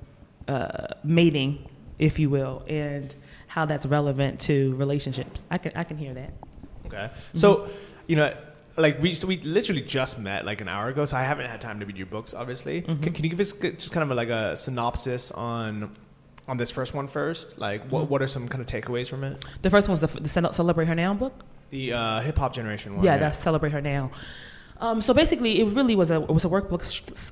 [0.48, 1.68] uh, mating,
[2.00, 3.14] if you will, and
[3.48, 5.44] how that's relevant to relationships.
[5.50, 6.34] I can I can hear that.
[6.88, 7.10] Okay.
[7.34, 7.68] So,
[8.08, 8.36] you know,
[8.78, 11.62] like we so we literally just met like an hour ago, so I haven't had
[11.62, 12.34] time to read your books.
[12.34, 15.96] Obviously, can, can you give us just kind of a, like a synopsis on
[16.48, 17.58] on this first one first?
[17.58, 19.46] Like, what what are some kind of takeaways from it?
[19.62, 21.34] The first one's the, the Celebrate Her Now book.
[21.70, 23.06] The uh, hip hop generation one.
[23.06, 24.12] yeah, that's Celebrate Her Now.
[24.84, 26.84] Um, so basically, it really was a it was a workbook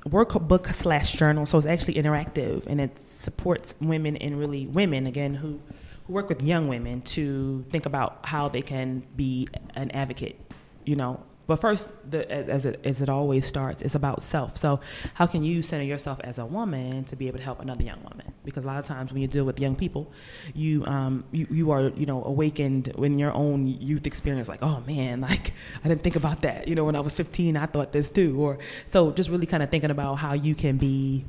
[0.08, 1.44] workbook slash journal.
[1.44, 5.60] So it's actually interactive and it supports women and really women again who
[6.06, 10.40] who work with young women to think about how they can be an advocate.
[10.86, 14.56] You know, but first, the, as it as it always starts, it's about self.
[14.56, 14.80] So
[15.14, 18.02] how can you center yourself as a woman to be able to help another young
[18.02, 18.32] woman?
[18.44, 20.12] Because a lot of times when you deal with young people,
[20.54, 24.48] you um you, you are you know awakened in your own youth experience.
[24.48, 25.52] Like oh man, like
[25.84, 26.68] I didn't think about that.
[26.68, 28.40] You know, when I was 15, I thought this too.
[28.40, 31.24] Or so just really kind of thinking about how you can be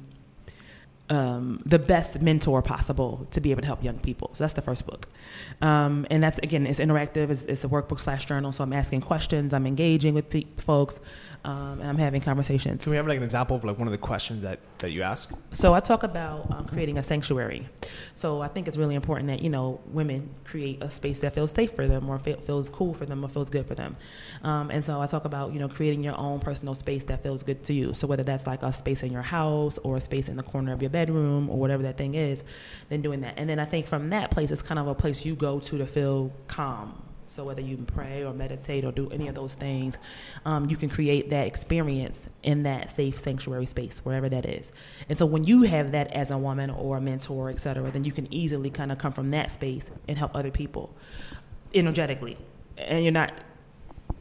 [1.10, 4.32] um, the best mentor possible to be able to help young people.
[4.34, 5.08] So that's the first book,
[5.62, 7.30] um, and that's again it's interactive.
[7.30, 8.52] It's, it's a workbook slash journal.
[8.52, 11.00] So I'm asking questions, I'm engaging with pe- folks,
[11.46, 12.84] um, and I'm having conversations.
[12.84, 15.02] Can we have like an example of like one of the questions that that you
[15.02, 15.34] ask?
[15.52, 17.68] So I talk about um, creating a sanctuary.
[18.16, 21.52] So I think it's really important that you know women create a space that feels
[21.52, 23.98] safe for them, or fe- feels cool for them, or feels good for them.
[24.44, 27.44] Um, and so I talk about you know creating your own personal space that feels
[27.44, 27.94] good to you.
[27.94, 30.72] So whether that's like a space in your house or a space in the corner
[30.72, 32.44] of your bedroom or whatever that thing is,
[32.88, 33.34] then doing that.
[33.36, 35.78] And then I think from that place, it's kind of a place you go to
[35.78, 37.13] to feel calm.
[37.34, 39.98] So whether you pray or meditate or do any of those things,
[40.46, 44.72] um, you can create that experience in that safe sanctuary space, wherever that is.
[45.10, 48.04] And so when you have that as a woman or a mentor, et cetera, then
[48.04, 50.94] you can easily kind of come from that space and help other people
[51.74, 52.38] energetically.
[52.78, 53.34] And you're not,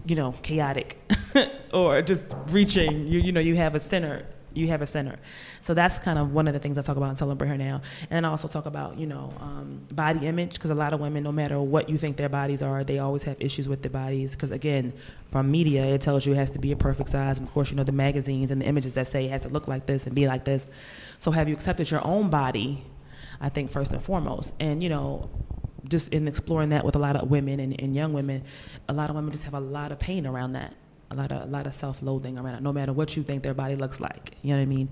[0.07, 0.99] you know, chaotic
[1.75, 3.09] or just reaching.
[3.09, 4.25] You, you know, you have a center.
[4.55, 5.19] You have a center.
[5.63, 7.83] So that's kind of one of the things I talk about in Celebrate Her Now.
[8.11, 11.23] And I also talk about, you know, um, body image, because a lot of women,
[11.23, 14.33] no matter what you think their bodies are, they always have issues with their bodies.
[14.33, 14.93] Because again,
[15.31, 17.39] from media, it tells you it has to be a perfect size.
[17.39, 19.49] And of course, you know, the magazines and the images that say it has to
[19.49, 20.67] look like this and be like this.
[21.21, 22.85] So have you accepted your own body?
[23.41, 24.53] I think first and foremost.
[24.61, 25.31] And, you know,
[25.89, 28.45] just in exploring that with a lot of women and, and young women,
[28.89, 30.75] a lot of women just have a lot of pain around that.
[31.13, 33.55] A lot of a lot of self-loathing around it, no matter what you think their
[33.55, 34.33] body looks like.
[34.43, 34.89] You know what I mean?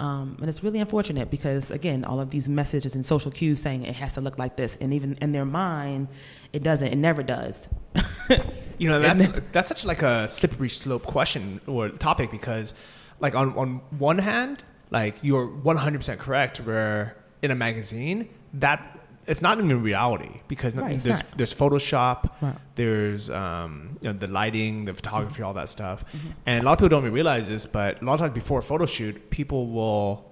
[0.00, 3.84] Um, and it's really unfortunate because again, all of these messages and social cues saying
[3.84, 6.08] it has to look like this, and even in their mind,
[6.52, 6.88] it doesn't.
[6.88, 7.68] It never does.
[8.78, 12.74] You know, that's that's such like a slippery slope question or topic because,
[13.20, 16.58] like on on one hand, like you're 100 percent correct.
[16.58, 22.56] Where in a magazine, that it's not even reality because Right, there's there's Photoshop, Right.
[22.74, 25.44] there's um, you know the lighting, the photography, Mm-hmm.
[25.46, 26.04] all that stuff,
[26.46, 27.66] and a lot of people don't even realize this.
[27.66, 30.24] But a lot of times before a photo shoot, people will,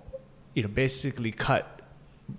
[0.55, 1.69] you know, basically cut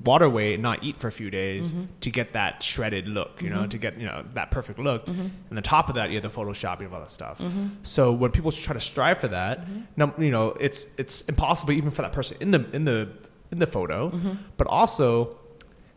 [0.06, 1.84] water weight and not eat for a few days Mm-hmm.
[2.02, 5.08] to get that shredded look, you know, to get you know that perfect look.
[5.08, 7.38] And the top of that, you have the photoshopping of all that stuff.
[7.39, 7.68] Mm-hmm.
[7.84, 9.60] So when people try to strive for that,
[9.98, 13.10] num- you know, it's it's impossible even for that person in the in the
[13.52, 14.32] in the photo, Mm-hmm.
[14.58, 15.38] but also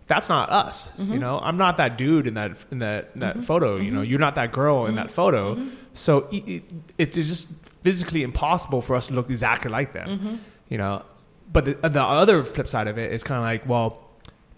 [0.07, 0.91] that's not us.
[0.97, 1.15] Mm-hmm.
[1.15, 3.77] You know, I'm not that dude in that in that in that photo.
[3.77, 5.57] You know, you're not that girl in that photo.
[5.57, 5.69] Mm-hmm.
[5.95, 6.63] So it, it,
[6.99, 10.09] it's just physically impossible for us to look exactly like them.
[10.09, 10.35] Mm-hmm.
[10.69, 11.03] You know,
[11.53, 14.03] but the, the other flip side of it is kind of like, well,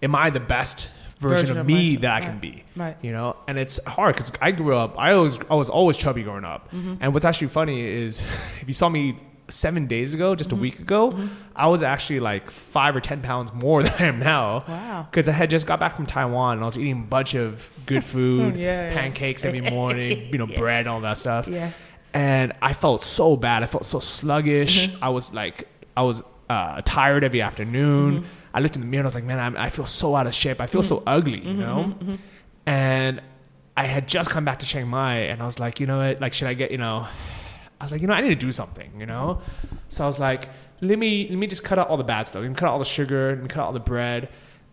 [0.03, 2.25] am I the best version, Version of of me myself, that I right.
[2.25, 2.65] can be?
[2.77, 2.97] Right.
[3.03, 4.99] You know, and it's hard because I grew up.
[4.99, 6.71] I always I was always chubby growing up.
[6.73, 6.97] Mm-hmm.
[7.01, 8.21] And what's actually funny is
[8.61, 9.17] if you saw me
[9.49, 10.59] seven days ago, just Mm-hmm.
[10.59, 11.19] a week ago,
[11.57, 14.65] I was actually like five or ten pounds more than I am now.
[14.69, 15.07] Wow.
[15.11, 17.71] Because I had just got back from Taiwan and I was eating a bunch of
[17.87, 18.95] good food, Yeah, yeah.
[18.95, 21.49] pancakes every morning, you know, bread, all that stuff.
[21.49, 21.73] Yeah.
[22.15, 23.63] And I felt so bad.
[23.63, 24.89] I felt so sluggish.
[24.89, 25.05] Mm-hmm.
[25.05, 28.21] I was like, I was uh, tired every afternoon.
[28.23, 28.27] Mm-hmm.
[28.55, 30.27] I looked in the mirror and I was like, man, I'm, I feel so out
[30.27, 30.61] of shape.
[30.61, 31.09] I feel so Mm-hmm.
[31.09, 31.95] ugly, you know?
[32.67, 33.21] And
[33.77, 36.21] I had just come back to Chiang Mai and I was like, you know what?
[36.21, 37.07] Like, should I get, you know,
[37.81, 39.41] I was like, you know, I need to do something, you know?
[39.89, 40.49] So I was like,
[40.81, 42.43] let me, let me just cut out all the bad stuff.
[42.43, 43.31] Let me cut out all the sugar.
[43.31, 44.29] Let me cut out all the bread.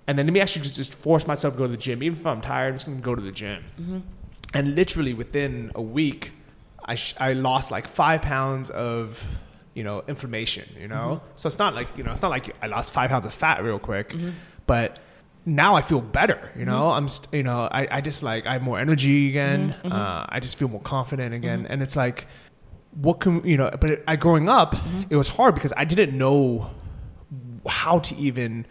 [0.08, 2.04] And then let me actually just, just force myself to go to the gym.
[2.04, 3.64] Even if I'm tired, I'm just going to go to the gym.
[3.80, 4.00] Mm-hmm.
[4.54, 6.32] And literally within a week,
[6.84, 9.24] I, sh- I lost like five pounds of,
[9.74, 11.22] you know, inflammation, you know?
[11.22, 11.32] Mm-hmm.
[11.36, 13.64] So it's not like, you know, it's not like I lost five pounds of fat
[13.64, 14.30] real quick, mm-hmm.
[14.68, 15.00] but
[15.46, 16.92] now I feel better, you know?
[16.92, 19.76] I'm, st- you know, I, I just like, I have more energy again.
[19.84, 21.68] Uh, I just feel more confident again.
[21.68, 22.28] And it's like,
[22.96, 25.04] what can, you know, but I, growing up, mm-hmm.
[25.10, 26.72] it was hard because I didn't know
[27.68, 28.66] how to even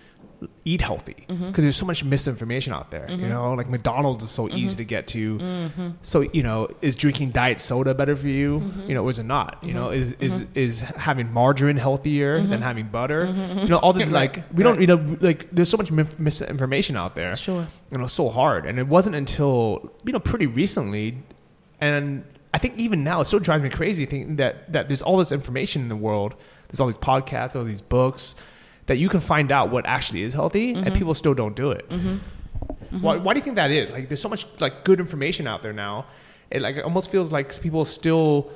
[0.64, 1.48] eat healthy mm-hmm.
[1.48, 3.28] because there's so much misinformation out there you mm-hmm.
[3.28, 3.54] know?
[3.54, 5.72] Like mcdonald's is so easy to get to.
[6.02, 8.72] So you know is drinking diet soda better for you?
[8.86, 9.58] You know or is it not?
[9.62, 13.26] You know is is is having margarine healthier than having butter?
[13.26, 16.96] You know all this like we don't you know like there's so much mi- misinformation
[16.96, 17.36] out there.
[17.36, 17.66] Sure.
[17.90, 18.66] you know so hard.
[18.66, 21.18] And it wasn't until you know pretty recently
[21.80, 22.24] and
[22.54, 25.32] i think even now it still drives me crazy thinking that that there's all this
[25.32, 26.34] information in the world.
[26.68, 28.36] There's all these podcasts all these books
[28.86, 30.94] that you can find out what actually is healthy and mm-hmm.
[30.94, 31.88] people still don't do it.
[31.88, 32.08] Mm-hmm.
[32.08, 33.00] Mm-hmm.
[33.00, 33.92] Why, why do you think that is?
[33.92, 36.06] Like there's so much like good information out there now.
[36.50, 38.50] It like it almost feels like people still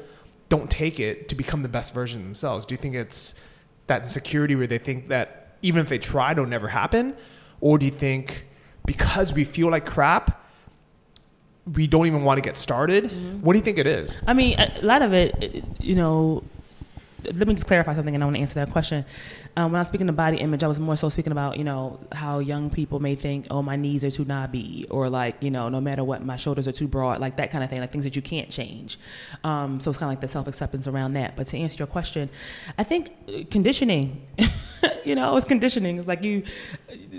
[0.48, 2.64] don't take it to become the best version of themselves.
[2.64, 3.34] Do you think it's
[3.86, 7.16] that insecurity where they think that even if they try it'll never happen?
[7.60, 8.46] Or do you think
[8.86, 10.44] because we feel like crap
[11.74, 13.10] we don't even want to get started
[13.42, 16.42] what do you think it is I mean, a lot of it, you know.
[17.24, 19.04] Let me just clarify something, and I want to answer that question.
[19.56, 21.64] Um, when I was speaking of body image, I was more so speaking about you
[21.64, 25.50] know how young people may think, oh, my knees are too knobby, or like you
[25.50, 27.90] know, no matter what, my shoulders are too broad, like that kind of thing, like
[27.90, 28.98] things that you can't change.
[29.42, 31.34] Um, so it's kind of like the self acceptance around that.
[31.36, 32.30] But to answer your question,
[32.78, 34.26] I think uh, conditioning.
[35.04, 35.98] you know, it's conditioning.
[35.98, 36.44] It's like you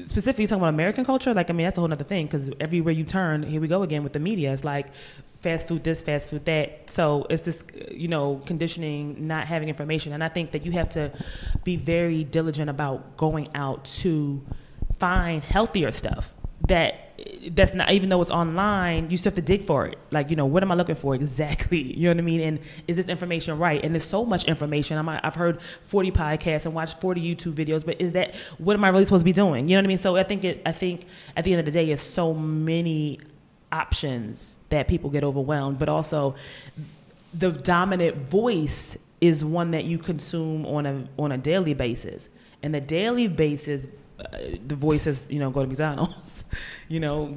[0.07, 1.33] specifically talking about American culture.
[1.33, 3.83] Like, I mean, that's a whole other thing because everywhere you turn, here we go
[3.83, 4.53] again with the media.
[4.53, 4.87] It's like
[5.41, 6.89] fast food this, fast food that.
[6.89, 10.13] So it's this, you know, conditioning, not having information.
[10.13, 11.11] And I think that you have to
[11.63, 14.41] be very diligent about going out to
[14.97, 16.33] find healthier stuff
[16.67, 17.05] that
[17.51, 19.97] that's not even though it's online you still have to dig for it.
[20.11, 21.81] Like you know what am i looking for exactly?
[21.99, 22.41] You know what i mean?
[22.41, 23.83] And is this information right?
[23.83, 24.97] And there's so much information.
[24.97, 28.83] I'm, i've heard 40 podcasts and watched 40 youtube videos but is that what am
[28.83, 29.67] i really supposed to be doing?
[29.67, 29.97] You know what i mean?
[29.97, 33.19] So i think it i think at the end of the day it's so many
[33.71, 36.35] options that people get overwhelmed but also
[37.33, 42.29] the dominant voice is one that you consume on a on a daily basis.
[42.63, 43.87] And the daily basis
[44.19, 46.38] uh, the voice is you know go to mcdonald's
[46.87, 47.35] you know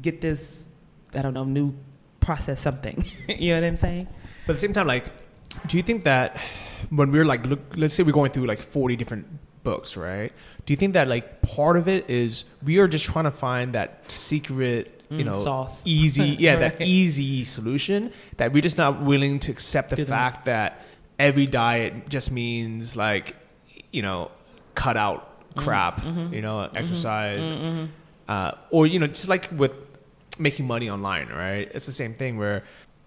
[0.00, 0.68] get this
[1.14, 1.74] i don't know new
[2.20, 3.04] process something.
[3.28, 4.06] You know what i'm saying?
[4.46, 5.06] But at the same time, like,
[5.66, 6.36] do you think that
[6.90, 9.26] when we're like, look, let's say we're going through like 40 different
[9.64, 10.30] books, right?
[10.66, 13.74] Do you think that like part of it is we are just trying to find
[13.74, 15.80] that secret, you Mm, know, sauce.
[15.86, 20.82] easy, yeah, that easy solution that we're just not willing to accept the fact that
[21.18, 23.36] every diet just means like,
[23.90, 24.30] you know,
[24.74, 25.60] cut out Mm-hmm.
[25.64, 27.50] crap, you know, exercise,
[28.28, 29.74] uh, or you know, just like with
[30.38, 31.68] making money online, right?
[31.74, 32.64] It's the same thing where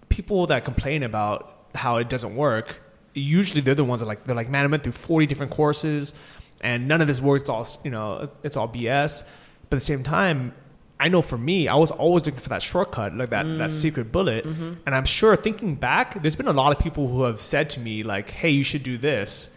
[0.09, 2.75] people that complain about how it doesn't work,
[3.13, 6.13] usually they're the ones that like they're like, man, I went through forty different courses,
[6.61, 7.41] and none of this works.
[7.41, 9.23] It's all you know, it's all BS.
[9.69, 10.53] But at the same time,
[10.99, 14.11] I know for me, I was always looking for that shortcut, like that that secret
[14.11, 14.43] bullet.
[14.85, 17.79] And I'm sure thinking back, there's been a lot of people who have said to
[17.79, 19.55] me like, hey, you should do this.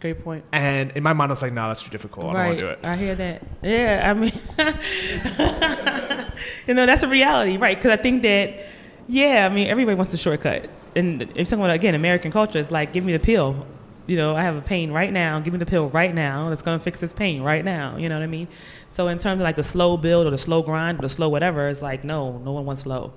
[0.00, 0.44] Great point.
[0.52, 2.26] And in my mind, I was like, no, that's too difficult.
[2.26, 2.78] I don't want to do it.
[2.82, 3.42] I hear that.
[3.62, 4.32] Yeah, I mean,
[6.66, 7.76] you know, that's a reality, right?
[7.76, 8.66] Because I think that,
[9.08, 10.68] yeah, I mean, everybody wants the shortcut.
[10.96, 13.66] And if about, again, American culture, it's like, give me the pill.
[14.06, 15.38] You know, I have a pain right now.
[15.38, 16.48] Give me the pill right now.
[16.48, 17.96] That's going to fix this pain right now.
[17.96, 18.48] You know what I mean?
[18.88, 21.28] So, in terms of like the slow build or the slow grind or the slow
[21.28, 23.12] whatever, it's like, no, no one wants slow.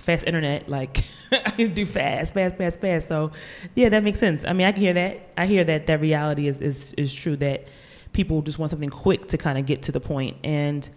[0.00, 3.08] Fast internet, like, I do fast, fast, fast, fast.
[3.08, 3.32] So,
[3.74, 4.44] yeah, that makes sense.
[4.44, 5.32] I mean, I can hear that.
[5.36, 7.68] I hear that that reality is, is, is true that
[8.12, 10.36] people just want something quick to kind of get to the point.
[10.44, 10.88] and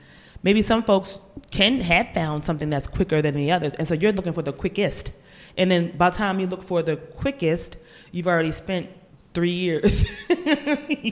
[0.43, 1.19] maybe some folks
[1.51, 4.51] can have found something that's quicker than the others and so you're looking for the
[4.51, 5.13] quickest
[5.57, 7.77] and then by the time you look for the quickest
[8.11, 8.89] you've already spent
[9.33, 10.35] three years you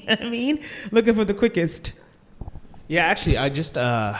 [0.03, 1.93] know what i mean looking for the quickest
[2.87, 4.17] Yeah, actually, I just uh,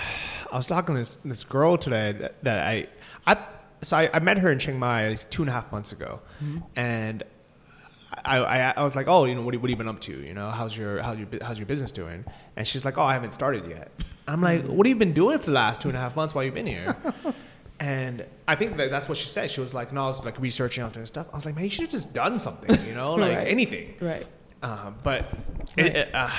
[0.51, 2.87] I was talking to this this girl today that, that I
[3.27, 3.35] I
[3.81, 6.59] so I, I met her in Chiang Mai two and a half months ago, mm-hmm.
[6.75, 7.23] and
[8.25, 9.99] I, I I was like, oh, you know, what, have- what have you been up
[10.01, 10.11] to?
[10.13, 12.25] You know, how's your how's your how's your business doing?
[12.55, 13.91] And she's like, oh, I haven't started yet.
[14.27, 14.69] I'm like, mm.
[14.69, 16.53] what have you been doing for the last two and a half months while you've
[16.55, 16.95] been here?
[17.79, 19.49] And I think that that's what she said.
[19.49, 21.25] She was like, no, I was like researching, I was doing stuff.
[21.33, 23.47] I was like, man, you should have just done something, you know, like Right.
[23.47, 23.95] anything.
[23.99, 24.27] right
[24.61, 25.25] Uh, but
[25.77, 25.85] Right.
[25.87, 26.29] it, it, uh,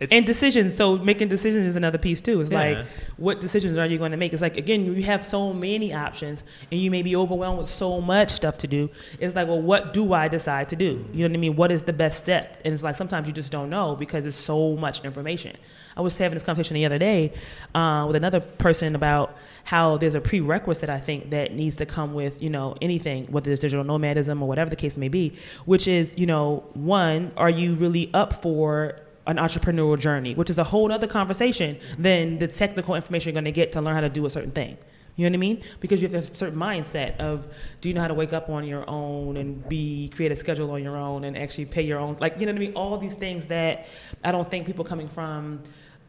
[0.00, 2.40] it's and decisions so making decisions is another piece too.
[2.40, 2.58] It's Yeah.
[2.58, 2.86] like
[3.16, 4.32] what decisions are you going to make?
[4.32, 8.00] It's like again you have so many options and you may be overwhelmed with so
[8.00, 8.88] much stuff to do.
[9.20, 11.04] It's like well what do i decide to do?
[11.12, 11.56] You know what i mean?
[11.56, 12.60] What is the best step?
[12.64, 15.56] And it's like sometimes you just don't know because there's so much information.
[15.96, 17.32] I was having this conversation the other day
[17.74, 22.14] uh, with another person about how there's a prerequisite i think that needs to come
[22.14, 25.36] with you know anything whether it's digital nomadism or whatever the case may be
[25.66, 30.58] which is you know one are you really up for an entrepreneurial journey, which is
[30.58, 34.00] a whole other conversation than the technical information you're going to get to learn how
[34.00, 34.78] to do a certain thing.
[35.16, 35.62] You know what I mean?
[35.80, 37.48] Because you have a certain mindset of
[37.80, 40.70] do you know how to wake up on your own and be create a schedule
[40.70, 42.72] on your own and actually pay your own like you know what I mean?
[42.74, 43.86] All these things that
[44.22, 45.60] I don't think people coming from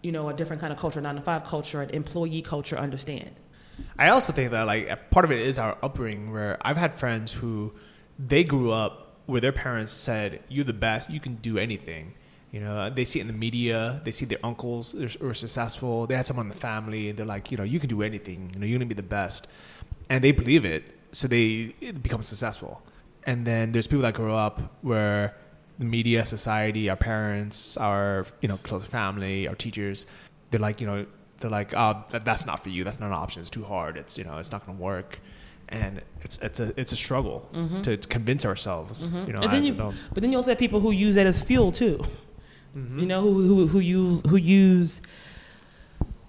[0.04, 3.32] you know a different kind of culture, nine to five culture, an employee culture understand.
[3.98, 7.34] I also think that like part of it is our upbringing where I've had friends
[7.34, 7.74] who
[8.20, 11.10] they grew up where their parents said you're the best.
[11.10, 12.14] You can do anything.
[12.52, 14.02] You know they see it in the media.
[14.04, 16.08] They see their uncles are successful.
[16.08, 18.52] They had someone in the family and they're like you know you can do anything.
[18.54, 19.48] You know you're gonna be the best.
[20.10, 22.82] And they believe it so they become successful.
[23.26, 25.36] And then there's people that grow up where
[25.78, 30.06] the media society our parents our you know close family our teachers
[30.52, 31.06] they're like you know
[31.38, 32.84] they're like oh that, that's not for you.
[32.84, 33.42] That's not an option.
[33.42, 33.96] It's too hard.
[33.96, 35.20] It's you know it's not to work
[35.70, 37.48] and it's it's a it's a struggle
[37.84, 39.44] to, to convince ourselves you know Mm-hmm.
[39.44, 41.72] and as you, adults but then you also have people who use that as fuel
[41.72, 42.04] too.
[42.78, 43.00] Mm-hmm.
[43.00, 45.02] You know, who, who who use who use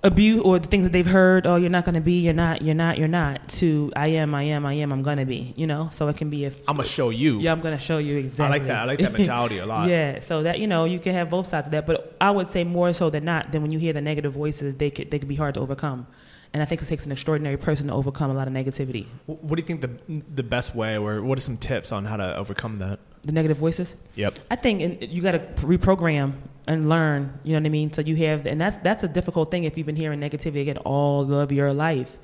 [0.02, 1.46] abuse or the things that they've heard.
[1.46, 2.20] Oh, you're not going to be.
[2.20, 2.62] You're not.
[2.62, 2.96] You're not.
[2.96, 3.46] You're not.
[3.60, 4.34] To I am.
[4.34, 4.64] I am.
[4.64, 4.92] I am.
[4.92, 5.52] I'm going to be.
[5.56, 5.88] You know.
[5.92, 8.16] So it can be if i'm gonna show you yeah, I'm going to show you
[8.16, 8.44] exactly.
[8.46, 10.98] i like that i like that mentality a lot Yeah, so that you know you
[10.98, 13.52] can have both sides of that, but I would say more so than not.
[13.52, 16.06] Than when you hear the negative voices, they could they could be hard to overcome,
[16.52, 19.06] and I think it takes an extraordinary person to overcome a lot of negativity.
[19.26, 22.16] What do you think the the best way or what are some tips on how
[22.16, 23.94] to overcome that The negative voices.
[24.16, 26.32] yep I think in- you got to reprogram
[26.66, 27.38] and learn.
[27.44, 27.92] You know what I mean?
[27.92, 30.78] So you have, and that's that's a difficult thing if you've been hearing negativity again
[30.78, 32.16] all of your life.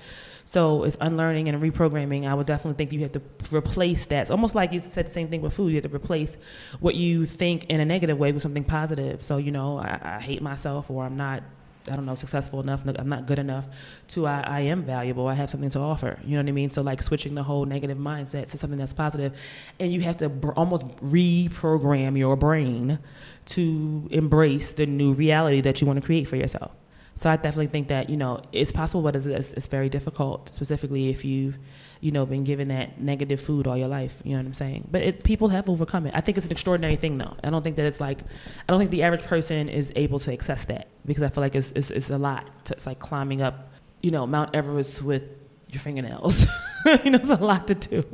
[0.44, 2.24] So it's unlearning and reprogramming.
[2.28, 4.20] I would definitely think you have to replace that.
[4.22, 5.70] It's almost like you said the same thing with food.
[5.72, 6.36] You have to replace
[6.78, 9.24] what you think in a negative way with something positive.
[9.24, 11.42] So you know, I, I hate myself, or I'm not.
[11.90, 12.84] I don't know, successful enough.
[12.86, 13.66] I'm not good enough.
[14.08, 15.26] To I, I am valuable.
[15.28, 16.18] I have something to offer.
[16.24, 16.70] You know what I mean?
[16.70, 19.32] So like switching the whole negative mindset to something that's positive,
[19.78, 22.98] and you have to br- almost reprogram your brain
[23.46, 26.72] to embrace the new reality that you want to create for yourself.
[27.18, 30.54] So I definitely think that you know it's possible, but it's, it's, it's very difficult,
[30.54, 31.58] specifically if you've
[32.00, 34.20] you know been given that negative food all your life.
[34.24, 34.88] You know what I'm saying?
[34.90, 36.12] But it, people have overcome it.
[36.14, 37.34] I think it's an extraordinary thing, though.
[37.42, 40.32] I don't think that it's like I don't think the average person is able to
[40.32, 42.44] access that because I feel like it's it's, it's a lot.
[42.66, 43.70] To, it's like climbing up,
[44.02, 45.22] you know, Mount Everest with
[45.70, 46.46] your fingernails.
[47.04, 48.04] you know, it's a lot to do.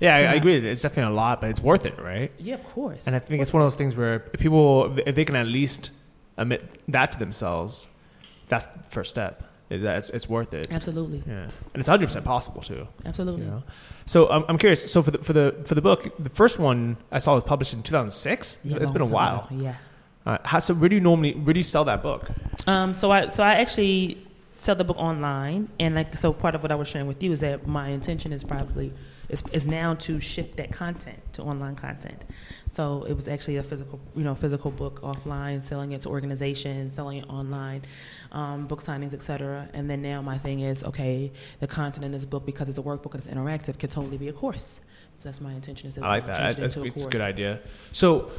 [0.00, 2.64] yeah I, I agree it's definitely a lot but it's worth it right Yeah, of
[2.66, 3.04] course.
[3.08, 5.90] and i think it's one of those things where people if they can at least
[6.36, 7.88] admit that to themselves
[8.50, 9.44] that's the first step.
[9.70, 10.66] It's, it's worth it.
[10.72, 11.44] Absolutely, yeah.
[11.72, 12.88] And it's 100% possible too.
[13.06, 13.44] Absolutely.
[13.44, 13.62] you know?
[14.04, 14.90] So um, i'm curious.
[14.92, 17.72] So for the for the for the book the first one i saw was published
[17.72, 19.46] in 2006 Yeah, it's been a while.
[19.50, 19.62] ago.
[19.62, 19.76] Yeah.
[20.26, 22.22] uh, how, so where do you normally where do you sell that book?
[22.66, 24.18] Um, so I so I actually
[24.54, 27.30] sell the book online, and like so part of what I was sharing with you
[27.32, 28.92] is that my intention is probably
[29.30, 32.24] is, is now to shift that content to online content.
[32.70, 36.94] So it was actually a physical you know physical book offline, selling it to organizations,
[36.94, 37.82] selling it online,
[38.32, 39.68] um, book signings, etc.
[39.72, 42.82] And then now my thing is okay, the content in this book because it's a
[42.82, 44.80] workbook and it's interactive can totally be a course.
[45.16, 47.12] So that's my intention is to i like that it that's, into it's a course.
[47.12, 47.60] good idea
[47.92, 48.30] so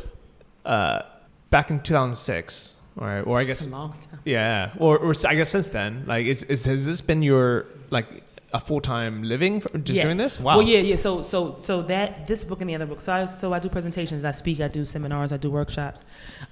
[0.65, 1.03] uh,
[1.51, 3.91] back in 2006 or, or i guess a.
[4.25, 8.23] Yeah, or, or I guess since then, like, is, is has this been your like
[8.53, 10.03] a full time living for just Yeah.
[10.03, 10.37] doing this?
[10.39, 10.57] Wow.
[10.57, 10.97] Well, yeah, yeah.
[10.97, 12.99] So, so, so that this book and the other book.
[12.99, 16.03] So, I, so I do presentations, I speak, I do seminars, I do workshops.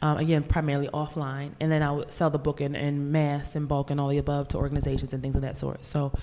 [0.01, 3.67] Um, again, primarily offline, and then I would sell the book in, in mass and
[3.67, 5.85] bulk and all the above to organizations and things of that sort.
[5.85, 6.13] So,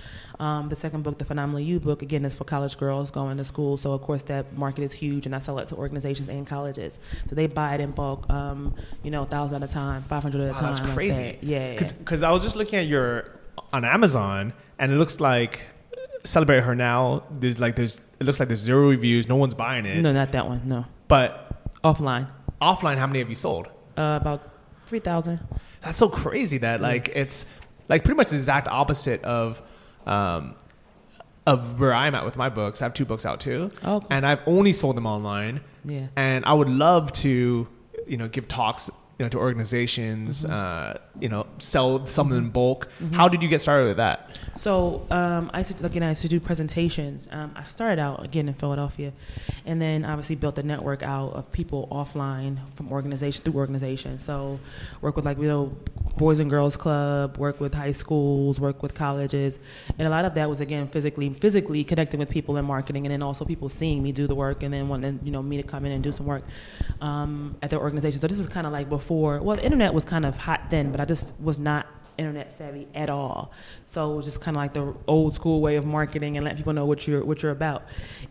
[0.40, 3.44] um, the second book, the Phenomenal You book, again, is for college girls going to
[3.44, 3.76] school.
[3.76, 6.98] So, of course, that market is huge, and I sell it to organizations and colleges.
[7.28, 8.30] So they buy it in bulk.
[8.30, 10.66] Um, you know, thousand at a time, five hundred at a Wow, time.
[10.72, 11.22] that's like crazy.
[11.22, 11.44] that.
[11.44, 11.90] Yeah, yeah.
[11.98, 13.30] Because I was just looking at your
[13.76, 15.60] on Amazon, and it looks like
[16.24, 17.24] Celebrate Her Now.
[17.30, 19.28] There's like there's it looks like there's zero reviews.
[19.28, 20.00] No one's buying it.
[20.02, 20.62] No, not that one.
[20.66, 22.28] No, But offline.
[22.60, 23.68] offline, how many have you sold?
[23.96, 24.50] Uh, about
[24.86, 25.40] three thousand.
[25.82, 27.46] That's so crazy that like it's
[27.88, 29.62] like pretty much the exact opposite of
[30.06, 30.54] um,
[31.46, 32.82] of where I'm at with my books.
[32.82, 34.06] I have two books out too, Oh, cool.
[34.10, 35.60] and I've only sold them online.
[35.84, 36.06] Yeah.
[36.16, 37.68] And I would love to,
[38.06, 40.52] you know, give talks, you know, to organizations, Mm-hmm.
[40.52, 42.88] uh, you know, sell some in bulk.
[43.12, 44.38] How did you get started with that?
[44.56, 47.26] So um, I used to, again, I used to do presentations.
[47.30, 49.12] Um, I started out again in Philadelphia,
[49.64, 54.24] and then obviously built a network out of people offline from organization through organizations.
[54.24, 54.60] So
[55.00, 55.74] work with like you know
[56.18, 59.58] Boys and Girls Club, work with high schools, work with colleges,
[59.98, 63.12] and a lot of that was again physically physically connecting with people in marketing, and
[63.12, 65.62] then also people seeing me do the work, and then wanting you know me to
[65.62, 66.42] come in and do some work
[67.00, 68.20] um, at their organization.
[68.20, 69.05] So this is kind of like before.
[69.10, 71.86] Well, the internet was kind of hot then, but I just was not
[72.18, 73.52] internet savvy at all.
[73.86, 76.56] So it was just kind of like the old school way of marketing and let
[76.56, 77.84] people know what you're what you're about.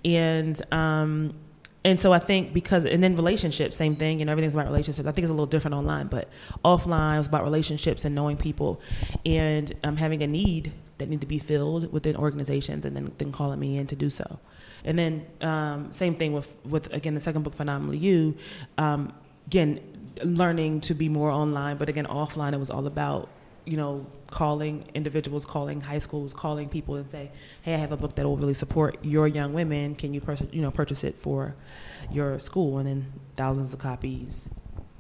[0.03, 1.35] And um,
[1.83, 4.19] and so I think because and then relationships, same thing.
[4.19, 5.07] You know, everything's about relationships.
[5.07, 6.29] I think it's a little different online, but
[6.63, 8.81] offline was about relationships and knowing people,
[9.25, 13.31] and um, having a need that need to be filled within organizations, and then then
[13.31, 14.39] calling me in to do so.
[14.83, 18.35] And then um, same thing with with again the second book, Phenomenally You.
[18.77, 19.13] Um,
[19.47, 19.79] again,
[20.23, 23.29] learning to be more online, but again offline, it was all about
[23.65, 27.97] you know calling individuals, calling high schools, calling people and say, hey, I have a
[27.97, 29.95] book that will really support your young women.
[29.95, 31.55] Can you pers- you know purchase it for
[32.11, 32.77] your school?
[32.77, 34.49] And then thousands of copies,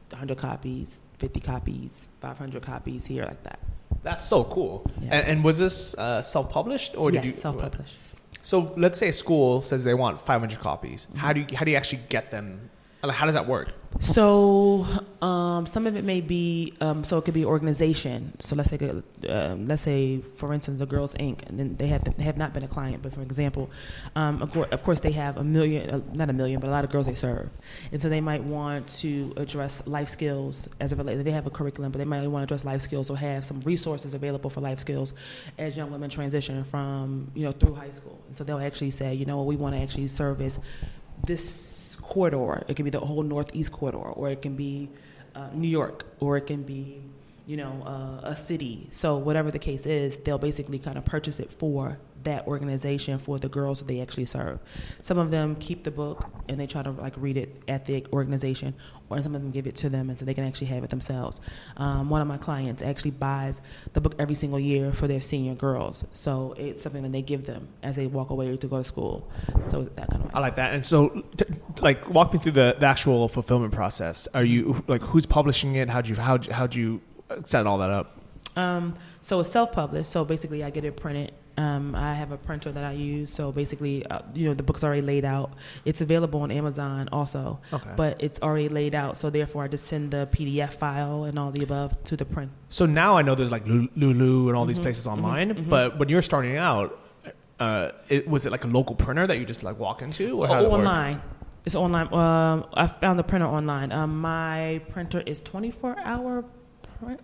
[0.09, 3.59] 100 copies, 50 copies, 500 copies here like that.
[4.03, 4.85] That's so cool.
[5.01, 5.15] Yeah.
[5.15, 7.95] And, and was this uh, self-published or yes, did you self-published.
[8.41, 11.07] So let's say a school says they want 500 copies.
[11.15, 12.69] How do you how do you actually get them?
[13.07, 13.73] Like, How does that work?
[14.01, 14.85] So
[15.21, 18.33] um, some of it may be um, so it could be organization.
[18.39, 21.47] So let's say um, let's say for instance a Girls Inc.
[21.47, 23.69] and then they have they have not been a client, but for example,
[24.15, 26.89] um, of, course, they have a million uh, not a million, but a lot of
[26.89, 27.49] girls they serve,
[27.91, 31.23] and so they might want to address life skills as it relates.
[31.23, 33.61] They have a curriculum, but they might want to address life skills or have some
[33.61, 35.13] resources available for life skills
[35.57, 39.13] as young women transition from you know through high school, and so they'll actually say
[39.13, 40.59] you know we want to actually service
[41.25, 41.74] this
[42.09, 42.63] corridor.
[42.67, 44.89] It can be the whole northeast corridor, or it can be
[45.35, 47.01] uh, New York, or it can be,
[47.45, 48.87] you know, uh, a city.
[48.91, 53.37] So whatever the case is, they'll basically kind of purchase it for that organization for
[53.37, 54.59] the girls that they actually serve.
[55.03, 58.03] Some of them keep the book and they try to like read it at the
[58.11, 58.73] organization,
[59.09, 60.89] or some of them give it to them and so they can actually have it
[60.89, 61.39] themselves.
[61.77, 63.61] Um, one of my clients actually buys
[63.93, 67.45] the book every single year for their senior girls, so it's something that they give
[67.45, 69.29] them as they walk away to go to school.
[69.67, 70.31] So that kind of.
[70.33, 70.73] I like that.
[70.73, 71.45] And so, t-
[71.81, 74.27] like, walk me through the, the actual fulfillment process.
[74.33, 75.89] Are you like who's publishing it?
[75.89, 77.01] How do you how'd, how'd you
[77.43, 78.19] set all that up?
[78.55, 80.09] Um, so it's self-published.
[80.09, 81.33] So basically, I get it printed.
[81.57, 83.31] Um, I have a printer that I use.
[83.31, 85.53] So basically, uh, you know, the book's already laid out.
[85.85, 87.89] It's available on Amazon also, Okay.
[87.95, 89.17] but it's already laid out.
[89.17, 92.51] So therefore, I just send the PDF file and all the above to the print.
[92.69, 94.67] So now I know there's like Lu- Lulu and all Mm-hmm.
[94.67, 95.65] these places online.
[95.69, 96.99] But when you're starting out,
[97.59, 100.49] uh, it, was it like a local printer that you just like walk into, or
[100.49, 100.51] work?
[100.71, 101.21] online.
[101.63, 102.13] It's online.
[102.13, 103.93] Um, I found the printer online.
[103.93, 106.43] Um, my printer is 24 hour.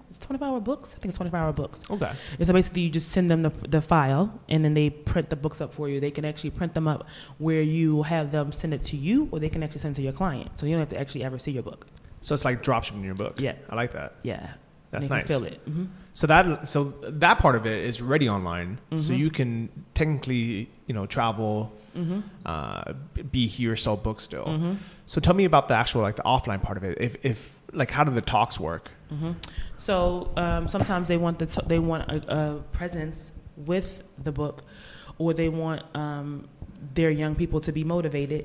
[0.09, 0.91] It's 24 hour books.
[0.95, 1.83] I think it's 24 hour books.
[1.89, 2.11] Okay.
[2.39, 5.35] And so basically, you just send them the, the file, and then they print the
[5.35, 5.99] books up for you.
[5.99, 7.07] They can actually print them up
[7.37, 10.01] where you have them send it to you, or they can actually send it to
[10.03, 10.57] your client.
[10.59, 11.87] So you don't have to actually ever see your book.
[12.21, 13.39] So it's like dropshipping your book.
[13.39, 13.53] Yeah.
[13.69, 14.15] I like that.
[14.23, 14.53] Yeah,
[14.91, 15.27] That's nice.
[15.27, 15.59] Feel it.
[15.65, 19.17] hmm So that so that part of it is ready online, so Mhm.
[19.17, 22.93] you can technically you know travel, hmm uh,
[23.31, 24.75] be here, sell books still.
[25.11, 26.97] So tell me about the actual like the offline part of it.
[27.01, 28.91] If if like how do the talks work?
[29.09, 29.33] hmm
[29.75, 34.63] So um, sometimes they want the t- they want a, a presence with the book,
[35.17, 36.47] or they want um,
[36.93, 38.43] their young people to be motivated,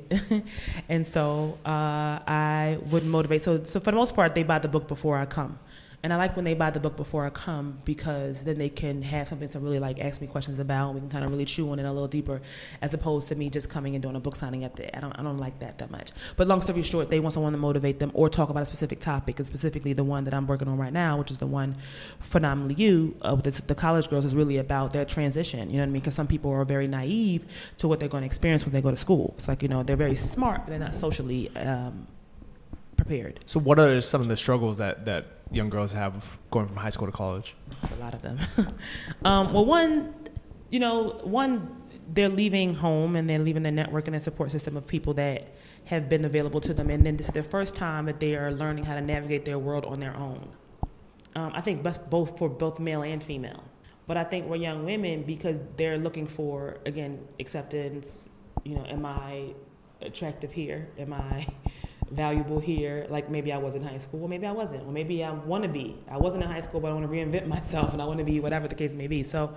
[0.89, 3.45] and so uh, I would motivate.
[3.45, 5.61] So so for the most part, they buy the book before I come.
[6.07, 9.03] And I like when they buy the book before I come because then they can
[9.03, 10.95] have something to really like ask me questions about.
[10.95, 12.41] We can kind of really chew on it a little deeper,
[12.81, 14.97] as opposed to me just coming and doing a book signing at the.
[14.97, 16.13] I don't I don't like that that much.
[16.37, 19.01] But long story short, they want someone to motivate them or talk about a specific
[19.01, 21.75] topic, and specifically the one that I'm working on right now, which is the one
[22.21, 25.71] phenomenally you uh, the, the college girls is really about their transition.
[25.71, 26.03] You know what I mean?
[26.03, 27.47] Because some people are very naive
[27.79, 29.35] to what they're going to experience when they go to school.
[29.39, 31.51] It's like you know they're very smart, but they're not socially.
[31.57, 32.07] Um,
[32.97, 33.40] prepared.
[33.47, 36.90] So, what are some of the struggles that that young girls have going from high
[36.90, 37.55] school to college?
[37.92, 38.38] A lot of them.
[39.24, 40.14] um, well, one,
[40.70, 41.82] you know, one
[42.12, 45.57] they're leaving home and they're leaving the network and the support system of people that
[45.86, 48.53] have been available to them, and then this is their first time that they are
[48.53, 50.49] learning how to navigate their world on their own.
[51.34, 53.62] Um, I think best both for both male and female.
[54.07, 58.28] But I think we're young women because they're looking for again acceptance.
[58.64, 59.55] You know, am I
[60.01, 60.88] attractive here?
[60.99, 61.47] Am I
[62.11, 65.25] valuable here like maybe I was in high school, or maybe I wasn't, or maybe
[65.25, 65.97] I want to be.
[66.11, 68.25] I wasn't in high school, but I want to reinvent myself, and I want to
[68.25, 69.23] be whatever the case may be.
[69.23, 69.55] So,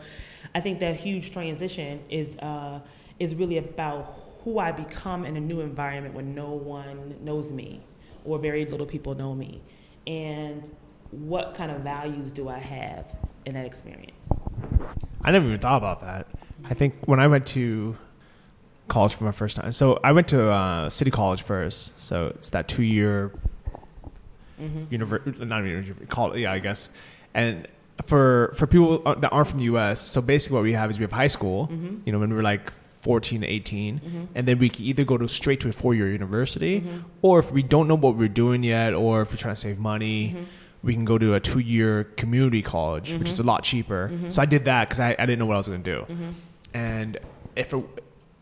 [0.55, 2.79] I think that huge transition is uh,
[3.19, 7.81] is really about who I become in a new environment when no one knows me,
[8.25, 9.61] or very little people know me,
[10.07, 10.71] and
[11.11, 14.29] what kind of values do I have in that experience.
[15.23, 16.27] I never even thought about that.
[16.65, 17.97] I think when I went to
[18.89, 19.71] college for my first time.
[19.71, 21.99] So I went to uh, City College first.
[22.01, 23.31] So it's that two year
[24.59, 24.83] mm-hmm.
[24.89, 26.89] university, not even college, yeah, I guess.
[27.33, 27.67] And
[28.05, 30.99] for for people uh, that aren't from the U.S., so basically what we have is
[30.99, 31.67] we have high school.
[31.67, 31.97] Mm-hmm.
[32.05, 32.71] You know, when we were like
[33.01, 34.25] 14 to 18 mm-hmm.
[34.35, 36.99] and then we can either go to straight to a four-year university mm-hmm.
[37.21, 39.79] or if we don't know what we're doing yet or if we're trying to save
[39.79, 40.43] money mm-hmm.
[40.83, 43.47] we can go to a two-year community college which is mm-hmm.
[43.47, 44.29] a lot cheaper mm-hmm.
[44.29, 46.33] so i did that because I, I, didn't know what i was going to do
[46.73, 47.17] and
[47.55, 47.85] if it,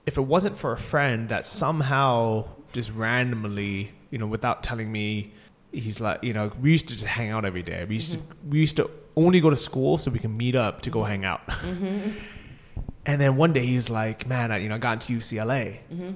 [0.07, 5.33] if it wasn't for a friend that somehow just randomly, you know, without telling me,
[5.73, 7.85] he's like, you know, we used to just hang out every day.
[7.87, 8.29] We used mm-hmm.
[8.29, 11.03] to we used to only go to school so we can meet up to go
[11.03, 11.45] hang out.
[11.47, 12.11] Mm-hmm.
[13.05, 16.11] and then one day he's like, man, I, you know, I got into UCLA, mm-hmm.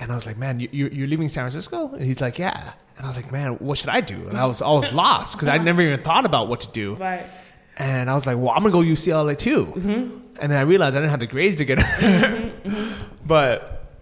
[0.00, 2.72] and I was like, man, you, you're leaving San Francisco, and he's like, yeah.
[2.96, 4.28] And I was like, man, what should I do?
[4.28, 6.94] And I was I was lost because I never even thought about what to do.
[6.94, 7.26] Right.
[7.76, 9.66] And I was like, well, I'm gonna go UCLA too.
[9.66, 10.18] Mm-hmm.
[10.40, 13.05] And then I realized I didn't have the grades to get mm-hmm, mm-hmm.
[13.26, 14.00] But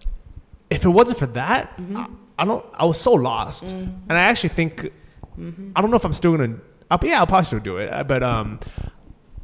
[0.70, 1.96] if it wasn't for that, mm-hmm.
[1.96, 2.06] I,
[2.38, 2.64] I, don't.
[2.74, 3.74] I was so lost, mm-hmm.
[4.08, 4.90] and I actually think
[5.38, 5.70] mm-hmm.
[5.74, 6.56] I don't know if I'm still gonna.
[6.90, 8.06] I'll, yeah, I'll probably still do it.
[8.06, 8.60] But um,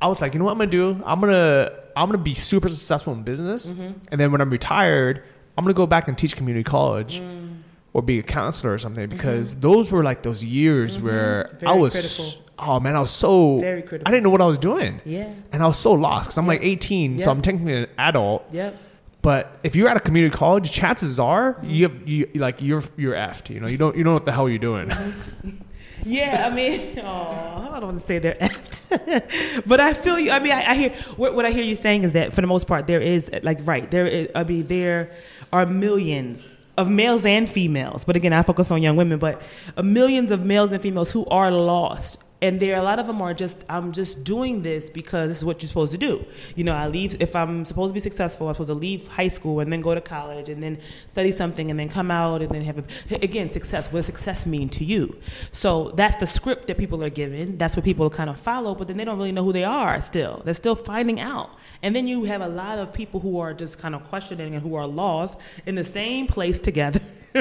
[0.00, 1.02] I was like, you know what I'm gonna do?
[1.04, 3.92] I'm gonna I'm gonna be super successful in business, mm-hmm.
[4.10, 5.22] and then when I'm retired,
[5.56, 7.20] I'm gonna go back and teach community college.
[7.20, 7.48] Mm.
[7.92, 11.74] Or be a counselor or something because those were like those years where Very I
[11.74, 14.08] was critical oh man, I was so very critical.
[14.08, 15.00] I didn't know what I was doing.
[15.04, 15.32] Yeah.
[15.52, 17.20] And I was so lost because I'm like 18, yep.
[17.22, 18.46] so I'm technically an adult.
[18.52, 18.76] Yep.
[19.22, 23.50] But if you're at a community college, chances are you, you like you're you're effed.
[23.50, 24.90] You know, you don't you know what the hell you're doing.
[26.04, 30.30] Yeah, I mean, oh, I don't want to say they're effed, but I feel you.
[30.30, 32.46] I mean, I, I hear what, what I hear you saying is that for the
[32.46, 34.06] most part, there is like right there.
[34.06, 35.12] Is, I mean, there
[35.52, 39.42] are millions of males and females, but again, I focus on young women, but
[39.76, 43.20] uh, millions of males and females who are lost and there a lot of them
[43.20, 46.24] are just i'm just doing this because this is what you're supposed to do.
[46.56, 49.28] You know i leave if i'm supposed to be successful i'm supposed to leave high
[49.28, 50.78] school and then go to college and then
[51.10, 52.84] study something and then come out and then have a,
[53.16, 55.16] again success what does success mean to you?
[55.52, 57.58] So that's the script that people are given.
[57.58, 60.00] That's what people kind of follow but then they don't really know who they are
[60.00, 60.42] still.
[60.44, 61.50] They're still finding out.
[61.82, 64.62] And then you have a lot of people who are just kind of questioning and
[64.62, 67.00] who are lost in the same place together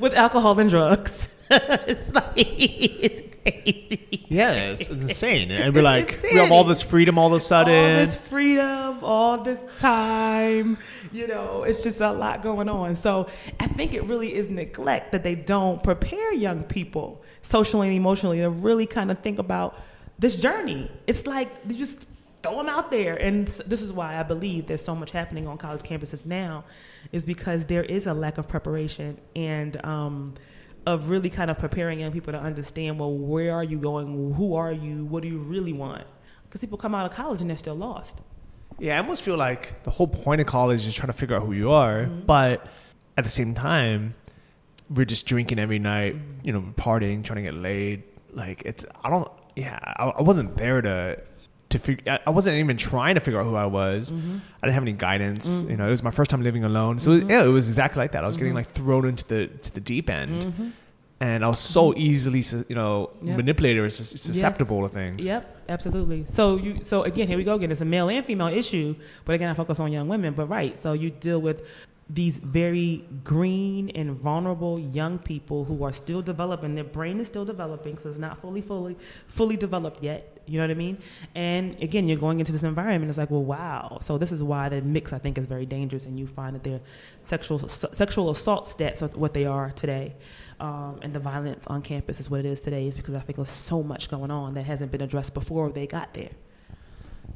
[0.00, 1.28] with alcohol and drugs.
[1.52, 4.26] It's like it's crazy.
[4.28, 5.50] Yeah, it's, it's insane.
[5.50, 7.74] And we're like, we have all this freedom all of a sudden.
[7.74, 10.78] All this freedom, all this time.
[11.12, 12.96] You know, it's just a lot going on.
[12.96, 13.28] So
[13.60, 18.38] I think it really is neglect that they don't prepare young people socially and emotionally
[18.38, 19.78] to really kind of think about
[20.18, 20.90] this journey.
[21.06, 22.06] It's like they just
[22.42, 23.16] throw them out there.
[23.16, 26.64] And this is why I believe there's so much happening on college campuses now,
[27.12, 30.34] is because there is a lack of preparation and um,
[30.86, 34.34] of really kind of preparing young people to understand well where are you going?
[34.34, 35.04] Who are you?
[35.04, 36.04] What do you really want?
[36.44, 38.20] Because people come out of college and they're still lost.
[38.78, 41.42] Yeah i almost feel like the whole point of college is trying to figure out
[41.42, 42.20] who you are mm-hmm.
[42.26, 42.66] but
[43.16, 44.14] at the same time
[44.90, 46.46] we're just drinking every night mm-hmm.
[46.46, 48.02] you know partying trying to get laid.
[48.32, 51.22] Like it's i don't yeah I, I wasn't there to
[51.72, 52.18] to figure.
[52.26, 54.12] I wasn't even trying to figure out who I was.
[54.12, 54.36] Mm-hmm.
[54.62, 55.62] I didn't have any guidance.
[55.62, 55.70] Mm-hmm.
[55.70, 57.30] You know, it was my first time living alone, so mm-hmm.
[57.30, 58.24] yeah, it was exactly like that.
[58.24, 58.58] I was getting mm-hmm.
[58.58, 60.68] like thrown into the to the deep end, mm-hmm.
[61.20, 62.00] and I was so mm-hmm.
[62.00, 63.36] easily, you know, yep.
[63.36, 64.90] manipulated or susceptible yes.
[64.90, 65.26] to things.
[65.26, 66.24] Yep, absolutely.
[66.28, 67.70] So you, so again, here we go again.
[67.70, 68.94] It's a male and female issue,
[69.24, 70.34] but again, I focus on young women.
[70.34, 71.62] But right, so you deal with
[72.10, 76.74] these very green and vulnerable young people who are still developing.
[76.74, 78.96] Their brain is still developing, so it's not fully, fully,
[79.28, 80.28] fully developed yet.
[80.46, 80.98] You know what I mean?
[81.34, 83.08] And again, you're going into this environment.
[83.08, 83.98] It's like, well, wow.
[84.00, 86.64] So this is why the mix, I think, is very dangerous, and you find that
[86.64, 86.80] their
[87.22, 90.14] sexual sexual assault stats are what they are today,
[90.60, 92.88] um, and the violence on campus is what it is today.
[92.88, 95.86] Is because I think there's so much going on that hasn't been addressed before they
[95.86, 96.30] got there.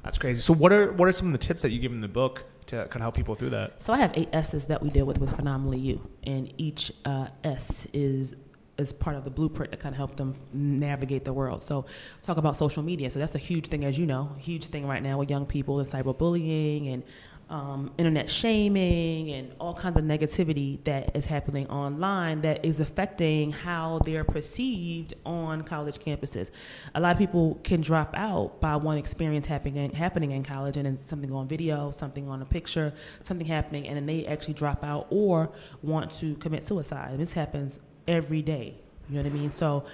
[0.02, 0.40] That's crazy.
[0.40, 2.44] So what are what are some of the tips that you give in the book
[2.66, 3.82] to kind of help people through that?
[3.82, 7.28] So I have eight S's that we deal with with Phenomenally You, and each uh,
[7.44, 8.34] S is
[8.78, 11.62] is part of the blueprint to kind of help them navigate the world.
[11.62, 11.86] So,
[12.24, 13.10] talk about social media.
[13.10, 15.80] So that's a huge thing, as you know, huge thing right now with young people
[15.80, 17.02] and cyberbullying and
[17.48, 23.52] um, internet shaming and all kinds of negativity that is happening online that is affecting
[23.52, 26.50] how they're perceived on college campuses.
[26.94, 30.86] A lot of people can drop out by one experience happening happening in college and
[30.86, 32.92] then something on video, something on a picture,
[33.22, 37.12] something happening, and then they actually drop out or want to commit suicide.
[37.12, 37.78] And this happens
[38.08, 38.85] every day.
[39.08, 39.50] You know what I mean?
[39.50, 39.84] So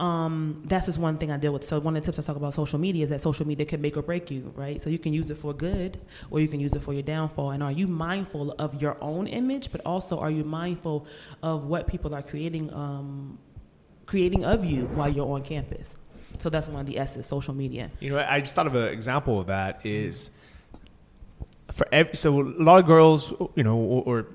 [0.00, 1.64] um, that's just one thing I deal with.
[1.64, 3.80] So one of the tips I talk about social media is that social media can
[3.80, 4.82] make or break you, right?
[4.82, 6.00] So you can use it for good
[6.30, 7.50] or you can use it for your downfall.
[7.50, 11.06] And are you mindful of your own image, but also are you mindful
[11.42, 13.38] of what people are creating, um,
[14.06, 15.94] creating of you while you're on campus?
[16.38, 17.90] So that's one of the S's, social media.
[18.00, 20.30] You know, I just thought of an example of that is
[21.70, 24.26] for every, so a lot of girls, you know, or, or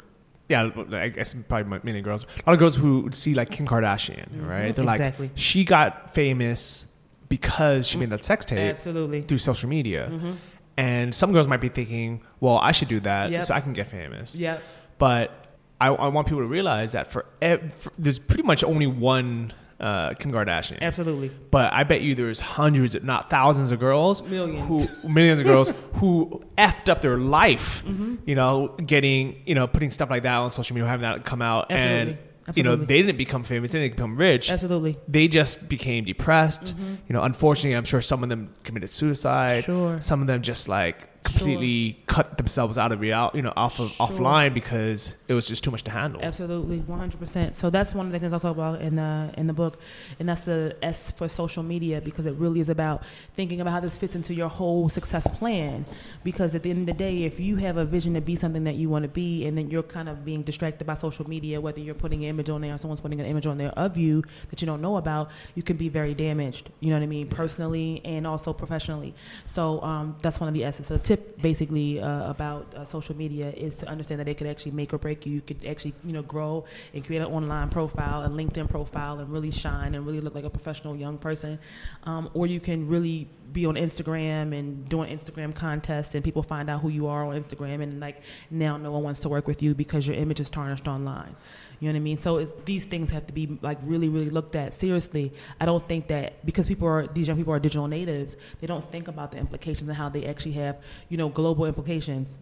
[0.49, 2.23] yeah, I guess probably many girls.
[2.23, 4.47] A lot of girls who would see like Kim Kardashian, mm-hmm.
[4.47, 4.75] right?
[4.75, 5.27] They're exactly.
[5.27, 6.87] like, she got famous
[7.29, 10.09] because she made that sex tape, absolutely, through social media.
[10.11, 10.31] Mm-hmm.
[10.75, 13.43] And some girls might be thinking, well, I should do that yep.
[13.43, 14.39] so I can get famous.
[14.39, 14.59] Yeah.
[14.97, 15.31] But
[15.79, 19.53] I, I, want people to realize that for, ev- for there's pretty much only one
[19.79, 20.81] uh, Kim Kardashian.
[20.81, 21.31] Absolutely.
[21.51, 25.45] But I bet you there's hundreds, if not thousands, of girls, millions, who, millions of
[25.45, 27.83] girls who effed up their life.
[27.85, 28.15] Mm-hmm.
[28.25, 31.41] You know, getting you know putting stuff like that on social media, having that come
[31.41, 31.99] out, Absolutely.
[31.99, 32.17] and
[32.47, 32.71] Absolutely.
[32.71, 34.51] you know they didn't become famous, they didn't become rich.
[34.51, 34.97] Absolutely.
[35.07, 36.75] They just became depressed.
[36.75, 36.95] Mm-hmm.
[37.07, 39.65] You know, unfortunately, I'm sure some of them committed suicide.
[39.65, 40.01] Sure.
[40.01, 42.01] Some of them just like completely sure.
[42.07, 44.07] cut themselves out of reality, you know, off of sure.
[44.07, 46.21] offline because it was just too much to handle.
[46.21, 47.55] Absolutely, one hundred percent.
[47.55, 49.79] So that's one of the things I talk about in the in the book,
[50.19, 53.03] and that's the S for social media because it really is about
[53.35, 55.85] thinking about how this fits into your whole success plan.
[56.23, 58.63] Because at the end of the day, if you have a vision to be something
[58.63, 61.59] that you want to be, and then you're kind of being distracted by social media,
[61.59, 63.97] whether you're putting an image on there or someone's putting an image on there of
[63.97, 66.69] you that you don't know about, you can be very damaged.
[66.79, 69.13] You know what I mean, personally and also professionally.
[69.47, 70.87] So um, that's one of the S's.
[70.87, 74.73] So tip basically uh, about uh, social media is to understand that it could actually
[74.73, 75.33] make or break you.
[75.33, 79.27] You could actually, you know, grow and create an online profile, a LinkedIn profile, and
[79.31, 81.57] really shine and really look like a professional young person.
[82.03, 86.69] Um, or you can really be on Instagram and doing Instagram contests, and people find
[86.69, 89.63] out who you are on Instagram, and like now no one wants to work with
[89.63, 91.35] you because your image is tarnished online.
[91.79, 92.17] You know what I mean?
[92.17, 95.33] So these things have to be like really, really looked at seriously.
[95.59, 98.89] I don't think that because people are these young people are digital natives, they don't
[98.91, 100.77] think about the implications and how they actually have
[101.07, 102.37] you know global implications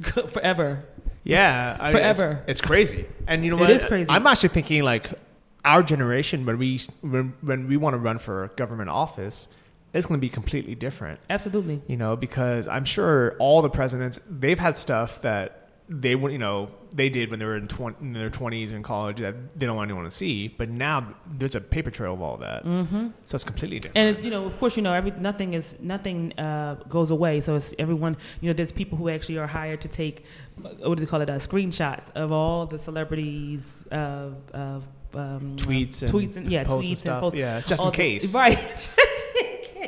[0.00, 0.84] forever.
[1.24, 2.42] Yeah, I, forever.
[2.48, 3.70] It's, it's, crazy, and you know what?
[3.70, 4.10] It is crazy.
[4.10, 5.10] I'm actually thinking like
[5.64, 9.48] our generation when we when, when we want to run for government office
[9.94, 11.20] it's going to be completely different.
[11.28, 11.82] Absolutely.
[11.86, 16.38] You know, because I'm sure all the presidents they've had stuff that they would, you
[16.38, 19.66] know, they did when they were in, 20, in their 20s in college that they
[19.66, 20.48] don't want anyone to see.
[20.48, 23.08] But now there's a paper trail of all that, mm-hmm.
[23.24, 24.16] so it's completely different.
[24.16, 27.40] And you know, of course, you know, every nothing is nothing uh, goes away.
[27.40, 28.16] So it's everyone.
[28.40, 30.24] You know, there's people who actually are hired to take
[30.56, 31.30] what do they call it?
[31.30, 34.36] Uh, screenshots of all the celebrities of.
[34.52, 37.20] of um, tweets, and tweets and yeah, tweets and, stuff.
[37.20, 38.58] Posts, yeah, just in case, the, right?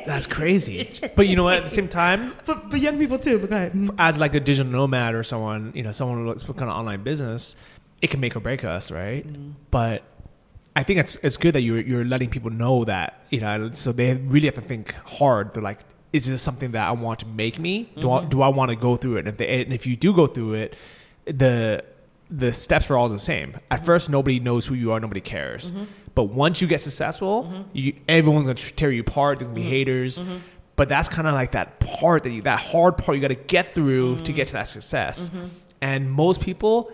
[0.05, 0.89] That's crazy.
[1.15, 1.57] but you know what?
[1.57, 3.39] At the same time, for, for young people too.
[3.39, 3.89] But go ahead.
[3.97, 6.77] As like a digital nomad or someone, you know, someone who looks for kind of
[6.77, 7.55] online business,
[8.01, 9.27] it can make or break us, right?
[9.27, 9.53] Mm.
[9.71, 10.03] But
[10.75, 13.91] I think it's it's good that you're you're letting people know that you know, so
[13.91, 15.53] they really have to think hard.
[15.53, 15.81] They're like,
[16.11, 17.89] is this something that I want to make me?
[17.95, 18.25] Do mm-hmm.
[18.25, 19.19] I do I want to go through it?
[19.19, 20.75] And if they and if you do go through it,
[21.25, 21.83] the
[22.29, 23.57] the steps are all the same.
[23.71, 24.99] At first, nobody knows who you are.
[24.99, 25.71] Nobody cares.
[25.71, 25.83] Mm-hmm.
[26.15, 27.61] But once you get successful, mm-hmm.
[27.73, 29.39] you, everyone's gonna tear you apart.
[29.39, 29.69] There's gonna be mm-hmm.
[29.69, 30.19] haters.
[30.19, 30.37] Mm-hmm.
[30.77, 33.35] But that's kind of like that part that you, that hard part you got to
[33.35, 35.29] get through to get to that success.
[35.29, 35.45] Mm-hmm.
[35.81, 36.91] And most people,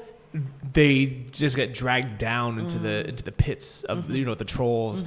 [0.73, 5.03] they just get dragged down into the into the pits of you know the trolls,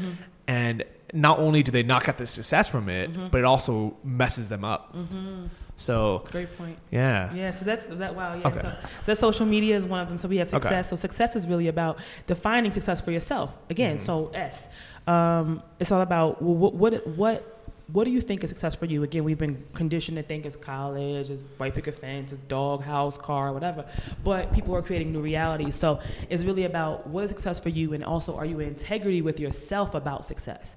[0.49, 4.49] and not only do they not get the success from it, but it also messes
[4.49, 4.97] them up.
[5.85, 6.79] So great point.
[6.91, 7.33] Yeah.
[7.35, 7.51] Yeah.
[7.51, 8.15] So that's that.
[8.15, 8.35] Wow.
[8.35, 8.49] Yeah.
[8.49, 8.61] Okay.
[8.61, 10.19] So, so social media is one of them.
[10.19, 10.87] So we have success.
[10.87, 10.89] Okay.
[10.91, 13.51] So success is really about defining success for yourself.
[13.71, 13.97] Again.
[13.97, 14.07] Mm-hmm.
[14.07, 14.69] So S.
[15.07, 17.55] Um, it's all about what what what
[17.93, 19.03] what do you think is success for you?
[19.03, 23.19] Again, we've been conditioned to think it's college, it's white picket fence, it's dog house,
[23.19, 23.85] car, whatever.
[24.25, 25.77] But people are creating new realities.
[25.77, 29.21] So it's really about what is success for you, and also are you in integrity
[29.21, 30.77] with yourself about success?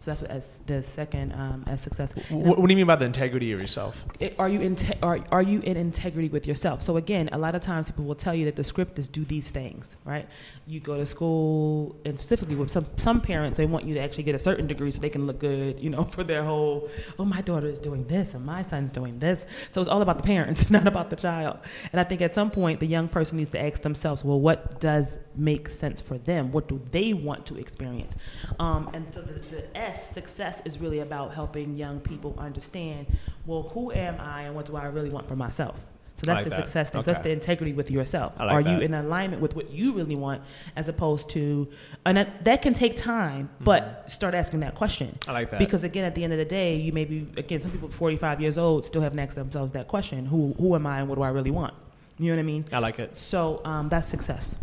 [0.00, 2.12] So that's what as the second um, as success.
[2.30, 4.04] What, what do you mean by the integrity of yourself?
[4.20, 6.82] It- are you in te- are, are you in integrity with yourself?
[6.82, 9.24] So again, a lot of times people will tell you that the script is do
[9.24, 10.28] these things, right?
[10.66, 14.24] You go to school, and specifically with some some parents, they want you to actually
[14.24, 16.88] get a certain degree so they can look good, you know, for their whole.
[17.18, 19.46] Oh, my daughter is doing this, and my son's doing this.
[19.70, 21.58] So it's all about the parents, not about the child.
[21.92, 24.80] And I think at some point, the young person needs to ask themselves, well, what
[24.80, 26.52] does make sense for them?
[26.52, 28.14] What do they want to experience?
[28.58, 33.06] Um, and so the, the S success is really about helping young people understand,
[33.46, 35.76] well, who am I and what do I really want for myself?
[36.18, 36.64] So that's like the that.
[36.64, 37.02] success thing.
[37.02, 38.36] So that's the integrity with yourself.
[38.40, 40.42] Like Are you in alignment with what you really want,
[40.74, 41.68] as opposed to,
[42.04, 43.48] and that, that can take time.
[43.60, 45.16] But start asking that question.
[45.20, 45.30] Mm-hmm.
[45.30, 45.60] I like that.
[45.60, 47.60] because again, at the end of the day, you may be again.
[47.60, 50.88] Some people, forty five years old, still haven't asked themselves that question: Who who am
[50.88, 51.74] I and what do I really want?
[52.18, 52.64] You know what I mean?
[52.72, 53.14] I like it.
[53.14, 54.56] So um, that's success.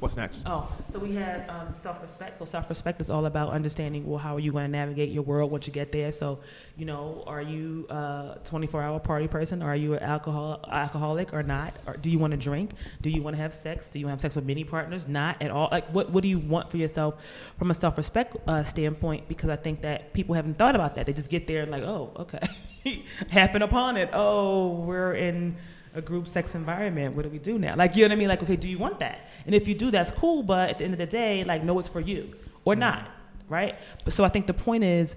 [0.00, 0.44] What's next?
[0.46, 2.38] Oh, so we had um, self-respect.
[2.38, 4.06] So self-respect is all about understanding.
[4.06, 6.12] Well, how are you going to navigate your world once you get there?
[6.12, 6.40] So,
[6.76, 9.62] you know, are you a 24-hour party person?
[9.62, 11.74] Are you an alcohol alcoholic or not?
[11.86, 12.72] Or do you want to drink?
[13.00, 13.90] Do you want to have sex?
[13.90, 15.08] Do you want to have sex with many partners?
[15.08, 15.68] Not at all.
[15.70, 17.14] Like, what what do you want for yourself
[17.58, 19.28] from a self-respect uh, standpoint?
[19.28, 21.06] Because I think that people haven't thought about that.
[21.06, 24.10] They just get there and like, oh, okay, happen upon it.
[24.12, 25.56] Oh, we're in
[25.94, 27.14] a group sex environment.
[27.14, 27.76] What do we do now?
[27.76, 28.28] Like, you know what I mean?
[28.28, 29.28] Like, okay, do you want that?
[29.46, 30.42] And if you do, that's cool.
[30.42, 32.34] But at the end of the day, like, know it's for you
[32.64, 33.08] or not,
[33.48, 33.76] right?
[34.04, 35.16] But so I think the point is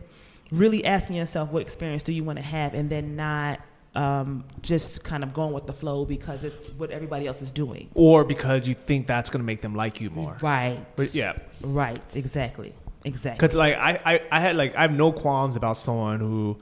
[0.51, 3.59] really asking yourself what experience do you want to have, and then not
[3.95, 7.89] um, just kind of going with the flow because it's what everybody else is doing.
[7.95, 10.38] Or because you think that's going to make them like you more.
[10.41, 10.80] Right.
[10.95, 11.34] But yeah.
[11.61, 11.99] Right.
[12.15, 12.73] Exactly.
[13.03, 13.38] Exactly.
[13.38, 16.57] Because like I, I, I had like I have no qualms about someone who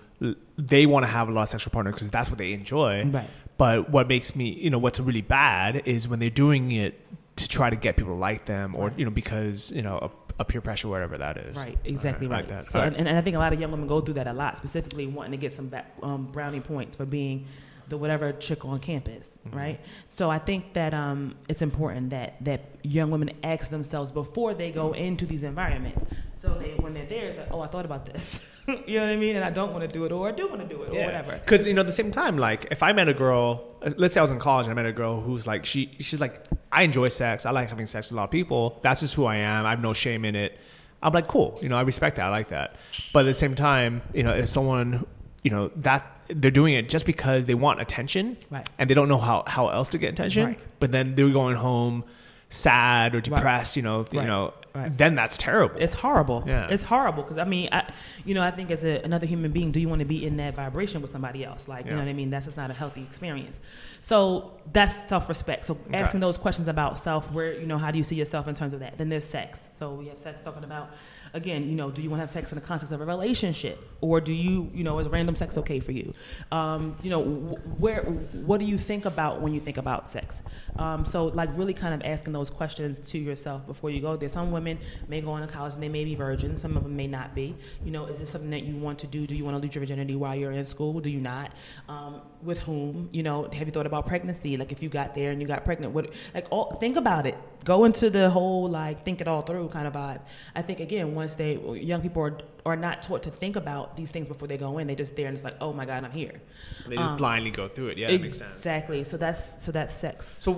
[0.57, 3.05] they want to have a lot of sexual partners because that's what they enjoy.
[3.05, 3.30] Right.
[3.58, 6.99] But what makes me, you know, what's really bad is when they're doing it
[7.38, 8.99] to try to get people to like them, or Right.
[8.99, 9.97] you know, because you know,
[10.38, 11.58] a, a peer pressure, whatever that is.
[11.58, 12.38] Right, exactly Right.
[12.39, 12.66] Like that.
[12.66, 14.34] So, All and, and I think a lot of young women go through that a
[14.34, 17.45] lot, specifically wanting to get some back, um, brownie points for being
[17.88, 19.58] the whatever chick on campus, Mm-hmm.
[19.58, 19.80] right?
[20.08, 24.72] So I think that um, it's important that that young women ask themselves before they
[24.72, 26.06] go into these environments.
[26.45, 28.39] So they, when they're there, it's like, oh, I thought about this.
[28.67, 29.35] you know what I mean?
[29.35, 31.05] And I don't want to do it, or I do want to do it, or
[31.05, 31.33] whatever.
[31.33, 34.13] Because you know, at the same time, like if I met a girl, uh, let's
[34.13, 36.43] say I was in college and I met a girl who's like, she, she's like,
[36.71, 37.45] I enjoy sex.
[37.45, 38.79] I like having sex with a lot of people.
[38.81, 39.65] That's just who I am.
[39.65, 40.57] I have no shame in it.
[41.01, 41.57] I'm like, cool.
[41.61, 42.25] You know, I respect that.
[42.25, 42.75] I like that.
[43.13, 45.05] But at the same time, you know, if someone,
[45.43, 48.67] you know, that they're doing it just because they want attention, Right.
[48.79, 50.45] And they don't know how how else to get attention.
[50.47, 50.59] Right.
[50.79, 52.03] But then they're going home
[52.49, 53.75] sad or depressed.
[53.75, 54.13] You know, Right.
[54.13, 54.97] you know, Right.
[54.97, 55.78] then that's terrible.
[55.80, 56.43] It's horrible.
[56.45, 56.67] Yeah.
[56.69, 57.89] It's horrible because I mean, I,
[58.26, 60.38] you know, I think as a, another human being, do you want to be in
[60.38, 61.67] that vibration with somebody else?
[61.67, 62.30] Like, you know what I mean?
[62.30, 63.59] That's just not a healthy experience.
[64.06, 65.66] So that's self-respect.
[65.66, 68.53] So asking those questions about self, where you know, how do you see yourself in
[68.53, 68.99] terms of that?
[68.99, 69.68] Then there's sex.
[69.74, 70.91] So we have sex talking about,
[71.34, 73.80] again, you know, do you want to have sex in the context of a relationship,
[74.01, 76.14] or do you, you know, is random sex okay for you?
[76.51, 80.43] Um, you know, wh- where, what do you think about when you think about sex?
[80.76, 84.30] Um, so like really kind of asking those questions to yourself before you go there.
[84.30, 84.78] Some women
[85.08, 86.62] may go into college and they may be virgins.
[86.62, 87.56] Some of them may not be.
[87.84, 89.26] You know, is this something that you want to do?
[89.26, 90.99] Do you want to lose your virginity while you're in school?
[90.99, 91.53] Do you not?
[91.89, 93.10] Um, with whom?
[93.12, 94.57] You know, have you thought about pregnancy?
[94.57, 96.13] Like if you got there and you got pregnant, what?
[96.33, 97.37] Like all, think about it.
[97.63, 100.21] Go into the whole like think it all through kind of vibe.
[100.55, 104.11] I think again, once they young people are are not taught to think about these
[104.11, 106.11] things before they go in, they just there and it's like, oh my god, I'm
[106.11, 106.41] here.
[106.87, 107.97] they just um, blindly go through it.
[107.97, 108.55] Yeah, that makes sense.
[108.57, 109.03] Exactly.
[109.03, 110.31] So that's so that's sex.
[110.39, 110.53] So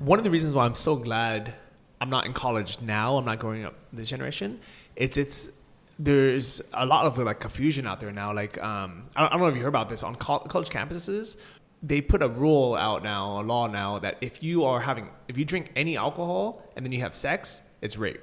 [0.00, 1.54] one of the reasons why I'm so glad
[2.00, 4.60] I'm not in college now, I'm not growing up this generation.
[4.96, 5.52] It's it's
[6.00, 8.32] there's a lot of like confusion out there now.
[8.32, 11.36] Like um, I, don't, know if you heard about this on col- college campuses.
[11.82, 15.38] They put a rule out now, a law now that if you are having if
[15.38, 18.22] you drink any alcohol and then you have sex, it's rape.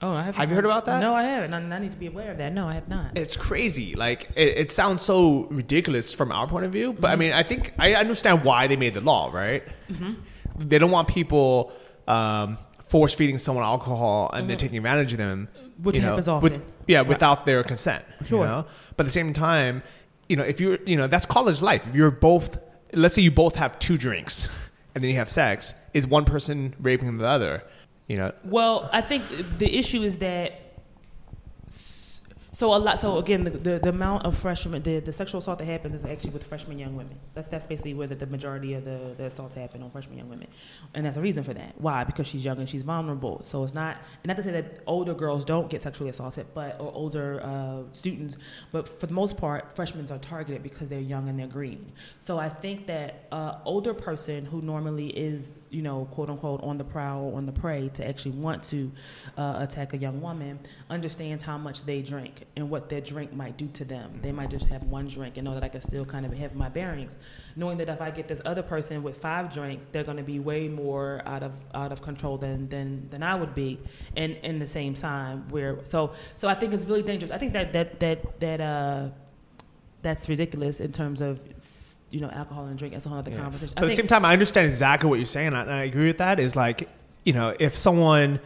[0.00, 1.00] Oh, I haven't Have you heard about that?
[1.00, 1.54] No, I haven't.
[1.54, 2.52] I, I need to be aware of that.
[2.52, 3.16] No, I have not.
[3.16, 3.94] It's crazy.
[3.94, 7.20] Like it, it sounds so ridiculous from our point of view, but I mm-hmm.
[7.20, 9.62] mean, I think I understand why they made the law, right?
[9.88, 10.68] Mm-hmm.
[10.68, 11.72] They don't want people
[12.06, 14.64] um, force feeding someone alcohol and then mm-hmm.
[14.64, 15.48] taking advantage of them,
[15.82, 16.72] Which you know, happens with- often.
[16.86, 18.04] yeah, without their consent.
[18.24, 18.40] Sure.
[18.40, 18.66] You know?
[18.96, 19.82] But at the same time,
[20.28, 21.86] you know, if you're, you know, that's college life.
[21.86, 22.58] If you're both,
[22.94, 24.48] let's say you both have two drinks
[24.94, 27.62] and then you have sex, is one person raping the other?
[28.08, 29.24] You know, Well, I think
[29.58, 30.63] the issue is that
[32.54, 33.00] So a lot.
[33.00, 36.04] So again, the, the, the amount of freshmen, the, the sexual assault that happens is
[36.04, 37.18] actually with freshman young women.
[37.32, 40.28] That's that's basically where the, the majority of the, the assaults happen on freshman young
[40.28, 40.46] women,
[40.94, 41.74] and that's a reason for that.
[41.78, 42.04] Why?
[42.04, 43.40] Because she's young and she's vulnerable.
[43.42, 46.76] So it's not, and not to say that older girls don't get sexually assaulted, but
[46.78, 48.36] or older uh, students,
[48.70, 51.90] but for the most part, freshmen are targeted because they're young and they're green.
[52.20, 56.78] So I think that uh, older person who normally is, you know, quote unquote, on
[56.78, 58.90] the prowl on the prey to actually want to
[59.36, 60.58] uh, attack a young woman
[60.88, 64.20] understands how much they drink and what their drink might do to them.
[64.22, 66.54] They might just have one drink and know that I can still kind of have
[66.54, 67.16] my bearings,
[67.56, 70.38] knowing that if I get this other person with five drinks, they're going to be
[70.38, 73.80] way more out of out of control than than than I would be,
[74.16, 77.32] and in the same time where so so I think it's really dangerous.
[77.32, 79.08] I think that that that that uh
[80.02, 81.40] that's ridiculous in terms of
[82.14, 82.94] you know alcohol and drink.
[82.94, 83.42] That's a whole other Yeah.
[83.42, 83.74] conversation.
[83.74, 85.82] But at the same time, I understand exactly what you're saying, and I, and I
[85.82, 86.38] agree with that.
[86.38, 86.88] Is like,
[87.24, 88.38] you know, if someone,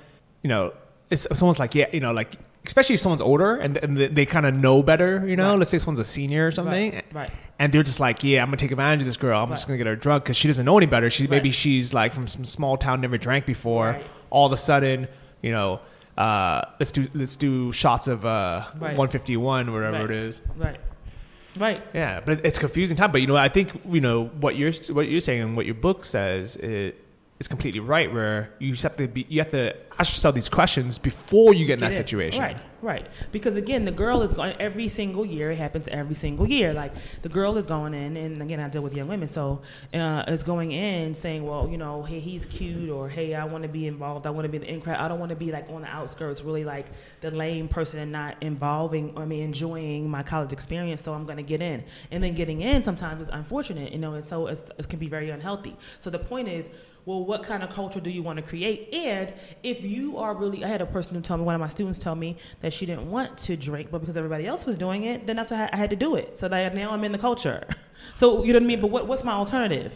[0.42, 0.72] you know,
[1.10, 2.34] if someone's like, yeah, you know, like,
[2.66, 5.58] especially if someone's older and, and they, kind of know better, you know, Right.
[5.58, 7.30] let's say someone's a senior or something, Right, right.
[7.58, 9.42] and they're just like, yeah, I'm gonna take advantage of this girl.
[9.42, 11.08] I'm just gonna get her drunk because she doesn't know any better.
[11.08, 13.86] She maybe she's like from some small town, never drank before.
[13.92, 14.06] Right.
[14.30, 15.08] All of a sudden,
[15.42, 15.80] you know.
[16.16, 18.98] Uh, let's do let's do shots of uh, Right.
[18.98, 20.04] 151 whatever Right.
[20.04, 20.42] it is.
[20.56, 20.76] right,
[21.58, 21.82] right.
[21.94, 23.12] Yeah, but it's confusing time.
[23.12, 25.74] But you know, I think you know what you're what you're saying and what your
[25.74, 27.04] book says it
[27.38, 28.12] is completely right.
[28.12, 31.66] Where you just have to be, you have to ask yourself these questions before you
[31.66, 32.42] get in that situation.
[32.42, 33.06] Right, right.
[33.32, 35.50] Because again, the girl is going every single year.
[35.52, 36.72] It happens every single year.
[36.72, 39.62] Like the girl is going in, and again, I deal with young women, so
[39.94, 43.62] uh, is going in saying, "Well, you know, hey, he's cute," or "Hey, I want
[43.62, 44.26] to be involved.
[44.26, 44.98] I want to be the in crowd.
[44.98, 46.86] I don't want to be like on the outskirts, really like
[47.20, 49.16] the lame person and not involving.
[49.16, 51.02] I mean, enjoying my college experience.
[51.02, 54.14] So I'm going to get in, and then getting in sometimes is unfortunate, you know,
[54.14, 55.76] and so it's, it can be very unhealthy.
[56.00, 56.68] So the point is
[57.08, 58.92] well, what kind of culture do you want to create?
[58.92, 59.32] And
[59.62, 61.98] if you are really, I had a person who told me, one of my students
[61.98, 65.26] told me that she didn't want to drink, but because everybody else was doing it,
[65.26, 66.38] then that's I had to do it.
[66.38, 67.66] So that now I'm in the culture.
[68.14, 68.80] So you know what I mean?
[68.80, 69.92] But what, what's my alternative?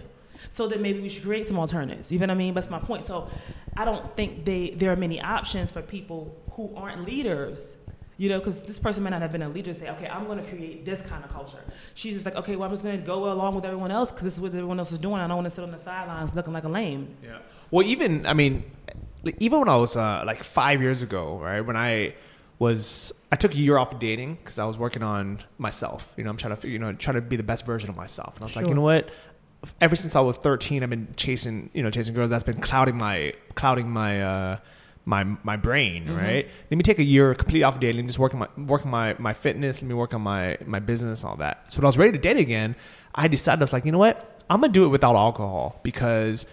[0.50, 2.10] So then maybe we should create some alternatives.
[2.10, 2.52] You know what I mean?
[2.52, 3.04] That's my point.
[3.04, 3.30] So
[3.76, 7.76] I don't think they there are many options for people who aren't leaders.
[8.18, 10.26] You know, because this person may not have been a leader to say, okay, I'm
[10.26, 11.58] going to create this kind of culture.
[11.94, 14.24] She's just like, okay, well, I'm just going to go along with everyone else because
[14.24, 15.20] this is what everyone else is doing.
[15.20, 17.16] I don't want to sit on the sidelines looking like a lame.
[17.22, 17.38] Yeah.
[17.70, 18.64] Well, even I mean,
[19.38, 22.14] even when I was uh, like five years ago, right when I
[22.58, 26.12] was I took a year off of dating because I was working on myself.
[26.16, 28.34] You know, I'm trying to you know trying to be the best version of myself,
[28.36, 29.10] and I was like, you know what?
[29.80, 32.30] Ever since I was 13, I've been chasing you know chasing girls.
[32.30, 34.22] That's been clouding my clouding my.
[34.22, 34.56] Uh,
[35.04, 36.16] my my brain, mm-hmm.
[36.16, 36.48] right?
[36.70, 39.32] Let me take a year complete off of dating, just working my working my my
[39.32, 39.82] fitness.
[39.82, 41.72] Let me work on my my business, all that.
[41.72, 42.76] So when I was ready to date again,
[43.14, 44.44] I decided I was like, you know what?
[44.48, 46.46] I'm gonna do it without alcohol because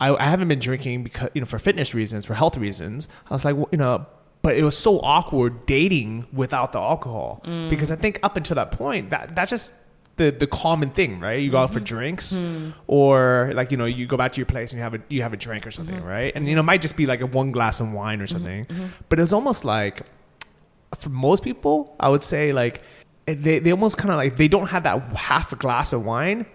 [0.00, 3.08] I, I haven't been drinking because you know for fitness reasons, for health reasons.
[3.30, 4.06] I was like, well, you know,
[4.42, 7.70] but it was so awkward dating without the alcohol mm.
[7.70, 9.74] because I think up until that point, that that's just
[10.16, 11.40] the the common thing, right?
[11.40, 11.96] You go out for mm-hmm.
[11.96, 12.70] drinks, hmm.
[12.86, 15.22] or like you know you go back to your place and you have a you
[15.22, 16.06] have a drink or something, mm-hmm.
[16.06, 16.32] right?
[16.34, 18.32] And you know it might just be like a one glass of wine or mm-hmm.
[18.32, 18.66] something,
[19.08, 20.02] but it's almost like
[20.94, 22.82] for most people, I would say like
[23.26, 26.04] eh, they they almost kind of like they don't have that half a glass of
[26.04, 26.46] wine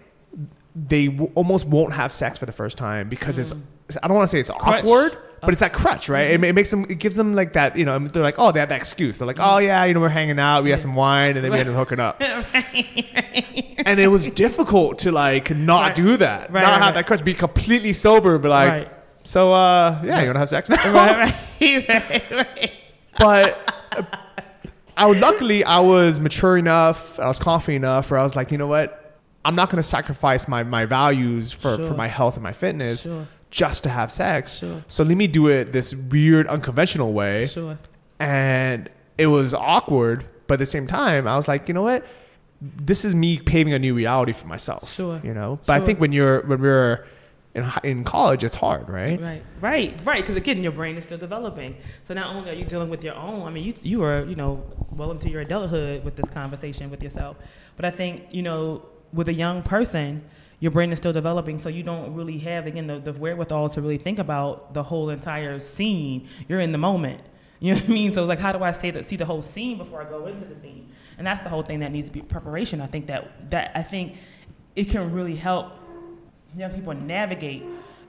[0.78, 3.97] they w- almost won't have sex for the first time because it's mm.
[4.03, 6.32] I don't want to say it's awkward, but it's that crutch, right?
[6.32, 8.60] It, it makes them it gives them like that, you know, they're like, oh, they
[8.60, 9.18] have that excuse.
[9.18, 11.52] They're like, oh yeah, you know, we're hanging out, we had some wine, and then
[11.52, 12.22] we ended up hooking up.
[13.86, 15.96] and it was difficult to like not Right.
[15.96, 16.94] do that, Right, not right, have right.
[16.96, 18.92] that crutch, be completely sober, but like, Right.
[19.24, 20.94] so uh, yeah, you want to have sex now?
[20.94, 22.72] right, right, right, right.
[23.18, 24.04] but uh,
[24.96, 28.58] I luckily I was mature enough, I was confident enough, where I was like, you
[28.58, 29.04] know what,
[29.46, 31.84] I'm not going to sacrifice my my values for Sure.
[31.88, 33.28] for my health and my fitness Sure.
[33.58, 34.60] Just to have sex.
[34.60, 34.84] Sure.
[34.88, 37.78] So let me do it this weird, unconventional way, Sure.
[38.20, 42.05] and it was awkward, but at the same time, I was like, you know what.
[42.60, 44.91] This is me paving a new reality for myself.
[44.91, 45.22] Sure.
[45.24, 47.05] You know, but I think when you're when we're
[47.53, 49.22] in in college, it's hard, right?
[49.22, 50.22] Right, right, right.
[50.24, 51.76] Because again, your brain is still developing.
[52.08, 54.36] So not only are you dealing with your own, I mean, you you are you
[54.36, 54.51] know
[54.99, 57.38] well into your adulthood with this conversation with yourself.
[57.76, 58.82] But I think you know
[59.14, 60.24] with a young person,
[60.60, 63.82] your brain is still developing, so you don't really have again the, the wherewithal to
[63.82, 66.28] really think about the whole entire scene.
[66.47, 67.22] You're in the moment.
[67.60, 68.14] You know what I mean?
[68.14, 70.28] So it's like, how do I say that, see the whole scene before I go
[70.28, 70.91] into the scene?
[71.18, 72.82] And that's the whole thing that needs to be preparation.
[72.82, 74.18] I think that that I think
[74.76, 75.72] it can really help
[76.55, 77.64] young people navigate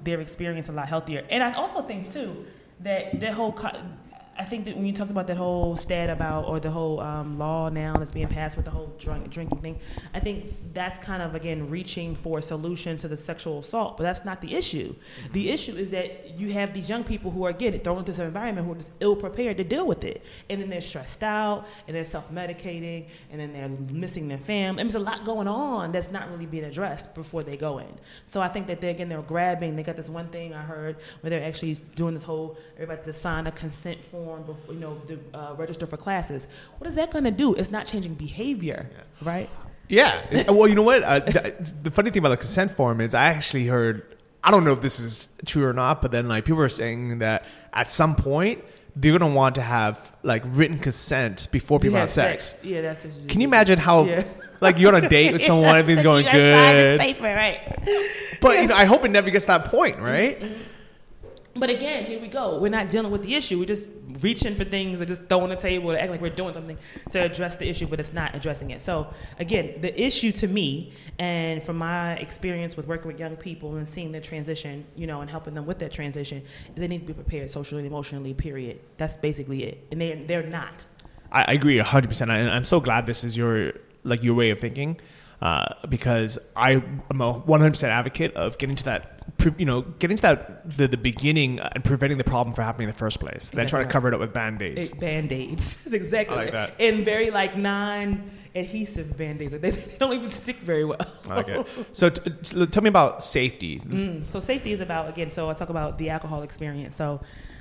[0.04, 1.24] their experience a lot healthier.
[1.30, 2.44] And I also think too
[2.80, 3.80] that that whole co-
[4.38, 7.40] I think that when you talked about that whole stat about or the whole um,
[7.40, 9.80] law now that's being passed with the whole drunk, drinking thing,
[10.14, 14.04] I think that's kind of again reaching for a solution to the sexual assault, but
[14.04, 14.94] that's not the issue.
[14.94, 15.32] Mm-hmm.
[15.32, 18.20] The issue is that you have these young people who are getting thrown into this
[18.20, 21.66] environment who are just ill prepared to deal with it, and then they're stressed out,
[21.88, 24.78] and they're self medicating, and then they're missing their fam.
[24.78, 27.92] And there's a lot going on that's not really being addressed before they go in.
[28.26, 29.74] So I think that they're again they're grabbing.
[29.74, 33.12] They got this one thing I heard where they're actually doing this whole everybody to
[33.12, 36.46] sign a consent form form, before, you know, the uh, register for classes.
[36.78, 37.54] What is that going to do?
[37.54, 39.28] It's not changing behavior, yeah.
[39.28, 39.50] right?
[39.88, 40.22] Yeah.
[40.52, 41.02] well, you know what?
[41.02, 44.16] Uh, the funny thing about the consent form is I actually heard.
[44.44, 47.18] I don't know if this is true or not, but then like people are saying
[47.18, 48.62] that at some point
[48.94, 52.44] they're gonna want to have like written consent before people have, have sex.
[52.44, 52.64] sex.
[52.64, 53.02] Yeah, that's.
[53.28, 54.04] Can you imagine how?
[54.04, 54.24] Yeah.
[54.60, 56.98] Like you're on a date with someone, everything's going good.
[56.98, 57.60] Paper, right?
[58.40, 60.42] But you know, I hope it never gets to that point, right?
[61.58, 62.58] But again, here we go.
[62.58, 63.58] We're not dealing with the issue.
[63.58, 63.88] We're just
[64.20, 66.78] reaching for things and just throwing the table to act like we're doing something
[67.10, 68.82] to address the issue, but it's not addressing it.
[68.84, 73.76] So again, the issue to me, and from my experience with working with young people
[73.76, 76.42] and seeing their transition, you know, and helping them with that transition,
[76.74, 78.34] is they need to be prepared socially and emotionally.
[78.34, 78.80] Period.
[78.96, 80.86] That's basically it, and they they're not.
[81.30, 83.72] I, agree hundred percent, and I'm so glad this is your
[84.04, 85.00] like your way of thinking.
[85.40, 89.18] Uh, because I am a 100% advocate of getting to that
[89.56, 92.92] you know, getting to that the, the beginning and preventing the problem from happening in
[92.92, 93.36] the first place.
[93.36, 94.90] Exactly then trying to cover it up with band aids.
[94.92, 95.78] Band aids.
[95.92, 96.74] Exactly I like that.
[96.80, 99.52] And very like non adhesive band aids.
[99.52, 101.06] They, they, don't even stick very well.
[101.30, 101.64] okay.
[101.92, 103.80] So t- t- tell me about safety.
[103.80, 105.30] Mm, so safety is about again.
[105.30, 106.96] So I talk about the alcohol experience.
[106.96, 107.20] So.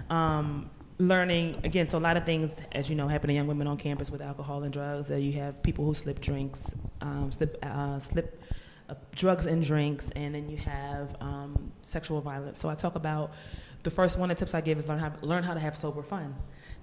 [0.10, 0.70] Um,
[1.00, 3.78] learning again so a lot of things as you know happen to young women on
[3.78, 8.00] campus with alcohol and drugs uh, you have people who slip drinks um, slip uh,
[8.00, 8.42] slip
[8.90, 12.60] uh, drugs and drinks, and then you have um, sexual violence.
[12.60, 13.34] So I talk about
[13.84, 15.76] the first one of the tips I give is learn how learn how to have
[15.76, 16.36] sober fun.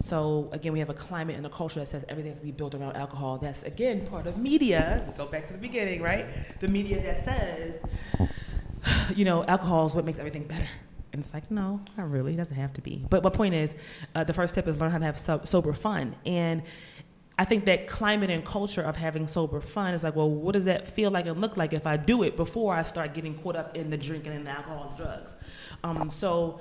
[0.03, 2.53] So again, we have a climate and a culture that says everything has to be
[2.53, 3.39] built around alcohol.
[3.39, 5.05] That's again part of media.
[5.07, 6.27] We go back to the beginning, right?
[6.61, 7.81] The media that says,
[9.17, 10.69] you know, alcohol is what makes everything better.
[11.15, 12.35] And it's like, no, not really.
[12.35, 13.07] It doesn't have to be.
[13.09, 13.73] But my point is,
[14.17, 16.17] uh, the first step is learn how to have so- sober fun.
[16.27, 16.65] And
[17.39, 20.65] I think that climate and culture of having sober fun is like, well, what does
[20.65, 23.55] that feel like and look like if I do it before I start getting caught
[23.55, 25.31] up in the drinking and the alcohol and drugs?
[25.85, 26.59] Um, so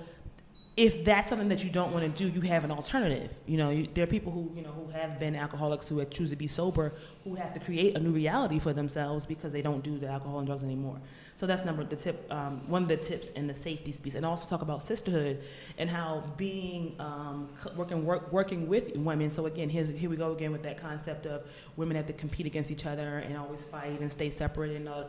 [0.75, 3.31] if that's something that you don't want to do, you have an alternative.
[3.45, 6.31] You know, you, there are people who you know who have been alcoholics who choose
[6.31, 6.93] to be sober,
[7.23, 10.39] who have to create a new reality for themselves because they don't do the alcohol
[10.39, 10.99] and drugs anymore.
[11.35, 14.25] So that's number the tip, um, one of the tips in the safety piece, and
[14.25, 15.43] also talk about sisterhood
[15.77, 19.29] and how being um, working work, working with women.
[19.29, 21.43] So again, here's here we go again with that concept of
[21.75, 24.89] women have to compete against each other and always fight and stay separate and.
[24.89, 25.03] Uh,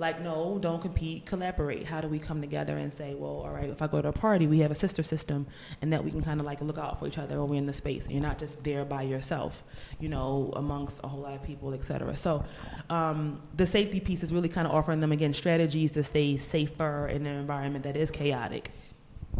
[0.00, 1.86] like no don't compete collaborate.
[1.86, 4.12] How do we come together and say well all right if i go to a
[4.12, 5.46] party we have a sister system
[5.82, 7.66] and that we can kind of like look out for each other when we're in
[7.66, 9.62] the space and you're not just there by yourself
[10.00, 12.42] you know amongst a whole lot of people etc so
[12.88, 17.06] um, the safety piece is really kind of offering them again strategies to stay safer
[17.06, 18.72] in an environment that is chaotic.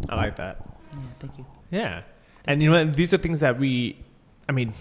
[0.09, 0.63] I like that.
[0.95, 1.45] Yeah thank you.
[1.71, 2.03] Yeah.
[2.45, 3.97] And you know these are things that we
[4.47, 4.73] i mean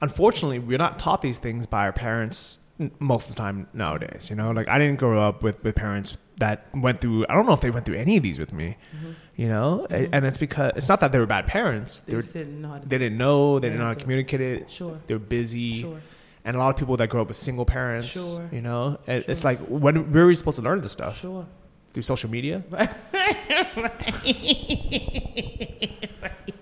[0.00, 2.58] unfortunately we're not taught these things by our parents
[2.98, 4.28] most of the time nowadays.
[4.30, 7.26] You know, like I didn't grow up with with parents that went through.
[7.28, 8.76] I don't know if they went through any of these with me.
[8.96, 9.12] Mm-hmm.
[9.36, 10.14] You know, mm-hmm.
[10.14, 12.00] and it's because it's not that they were bad parents.
[12.00, 12.80] They, they were, didn't know.
[12.84, 13.58] they didn't know.
[13.58, 14.70] They didn't know how to communicate it.
[14.70, 14.98] Sure.
[15.06, 15.82] They're busy.
[15.82, 16.00] Sure.
[16.44, 18.08] And a lot of people that grow up with single parents.
[18.08, 18.48] Sure.
[18.52, 19.22] You know, sure.
[19.26, 21.20] it's like when where are we supposed to learn this stuff?
[21.20, 21.46] Sure.
[21.92, 22.64] Through social media.
[22.70, 22.90] right,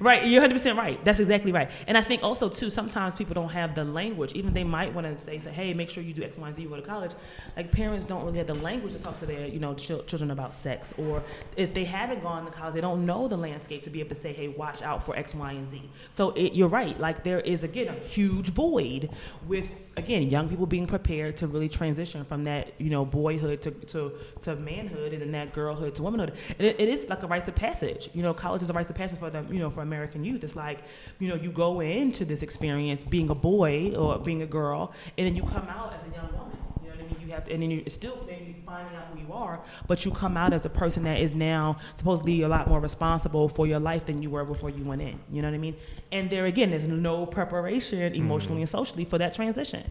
[0.00, 1.02] you're 100 percent right.
[1.04, 1.70] That's exactly right.
[1.86, 4.32] And I think also too, sometimes people don't have the language.
[4.32, 6.56] Even they might want to say, say, hey, make sure you do X, Y, and
[6.56, 6.62] Z.
[6.62, 7.12] You go to college.
[7.56, 10.30] Like parents don't really have the language to talk to their, you know, ch- children
[10.30, 10.92] about sex.
[10.98, 11.22] Or
[11.56, 14.20] if they haven't gone to college, they don't know the landscape to be able to
[14.20, 15.82] say, hey, watch out for X, Y, and Z.
[16.10, 16.98] So it, you're right.
[16.98, 19.10] Like there is again a huge void
[19.46, 23.70] with again young people being prepared to really transition from that, you know, boyhood to
[23.70, 26.32] to, to manhood and then that girlhood to womanhood.
[26.58, 28.10] And it, it is like a rites of passage.
[28.12, 29.43] You know, college is a rite of passage for them.
[29.50, 30.44] You know, for American youth.
[30.44, 30.80] It's like,
[31.18, 35.26] you know, you go into this experience being a boy or being a girl, and
[35.26, 36.56] then you come out as a young woman.
[36.82, 37.16] You know what I mean?
[37.26, 40.10] You have, to, and then you're still maybe finding out who you are, but you
[40.10, 43.80] come out as a person that is now supposedly a lot more responsible for your
[43.80, 45.18] life than you were before you went in.
[45.30, 45.76] You know what I mean?
[46.12, 48.62] And there again, there's no preparation emotionally mm.
[48.62, 49.90] and socially for that transition.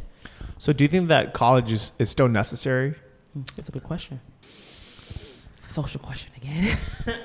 [0.58, 2.96] So, do you think that college is, is still necessary?
[3.56, 4.20] That's a good question.
[5.68, 6.78] Social question again.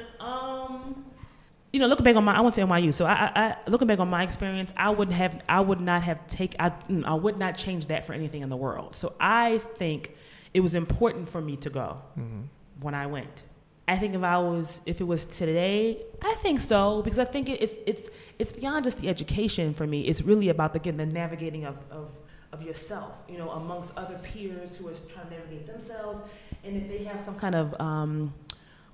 [1.73, 2.95] you know, looking back on my, I went to NYU.
[2.95, 6.27] So I, I, looking back on my experience, I would have, I would not have
[6.27, 8.97] take, I, mm, I would not change that for anything in the world.
[8.97, 10.15] So I think
[10.55, 12.43] it was important for me to go mm-hmm.
[12.81, 13.43] when I went.
[13.87, 17.49] I think if I was, if it was today, I think so because I think
[17.49, 20.03] it, it's it's it's beyond just the education for me.
[20.03, 22.11] It's really about the, again the navigating of, of
[22.53, 26.21] of yourself, you know, amongst other peers who are trying to navigate themselves,
[26.65, 28.35] and if they have some kind of um,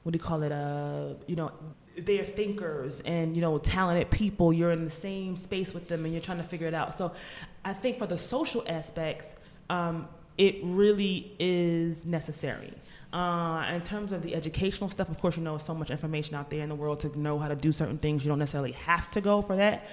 [0.04, 0.52] what do you call it?
[0.52, 1.50] Uh, you know,
[1.96, 4.52] they're thinkers and you know talented people.
[4.52, 6.96] You're in the same space with them, and you're trying to figure it out.
[6.98, 7.12] So,
[7.64, 9.26] I think for the social aspects,
[9.70, 12.72] um, it really is necessary.
[13.14, 16.50] Uh, in terms of the educational stuff, of course, you know, so much information out
[16.50, 18.24] there in the world to know how to do certain things.
[18.24, 19.86] You don't necessarily have to go for that.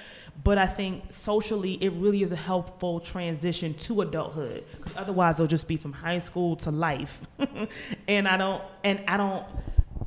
[0.43, 4.63] But I think socially, it really is a helpful transition to adulthood.
[4.97, 7.21] Otherwise, it'll just be from high school to life.
[8.07, 9.45] and I don't, and I don't,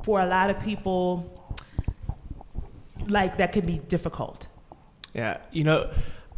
[0.03, 1.44] for a lot of people,
[3.09, 4.47] like that can be difficult.
[5.13, 5.91] Yeah, you know,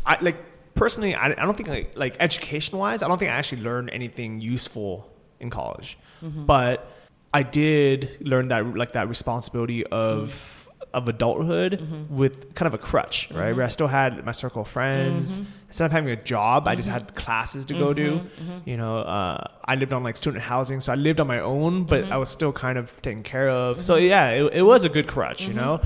[0.06, 0.38] I like
[0.74, 3.90] personally, I, I don't think like, like education wise, I don't think I actually learned
[3.92, 6.46] anything useful in college, mm-hmm.
[6.46, 6.92] but
[7.34, 10.30] I did learn that like that responsibility of.
[10.30, 10.54] Mm-hmm.
[10.94, 12.16] Of adulthood mm-hmm.
[12.16, 13.54] with kind of a crutch, right?
[13.56, 15.38] Where I still had my circle of friends.
[15.38, 15.68] Mm-hmm.
[15.68, 18.22] Instead of having a job, I just had classes to go do.
[18.66, 21.84] You know, uh, I lived on like student housing, so I lived on my own,
[21.84, 23.84] but I was still kind of taken care of.
[23.84, 25.46] So yeah, it, it was a good crutch.
[25.46, 25.82] You know,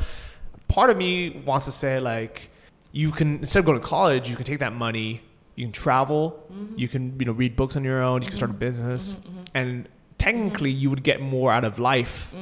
[0.72, 2.50] part of me wants to say like
[2.92, 5.22] you can instead of going to college, you can take that money,
[5.56, 6.78] you can travel, mm-hmm.
[6.78, 8.60] you can you know read books on your own, you can start a mm-hmm.
[8.60, 9.44] business, mm-hmm, mm-hmm.
[9.54, 12.34] and technically you would get more out of life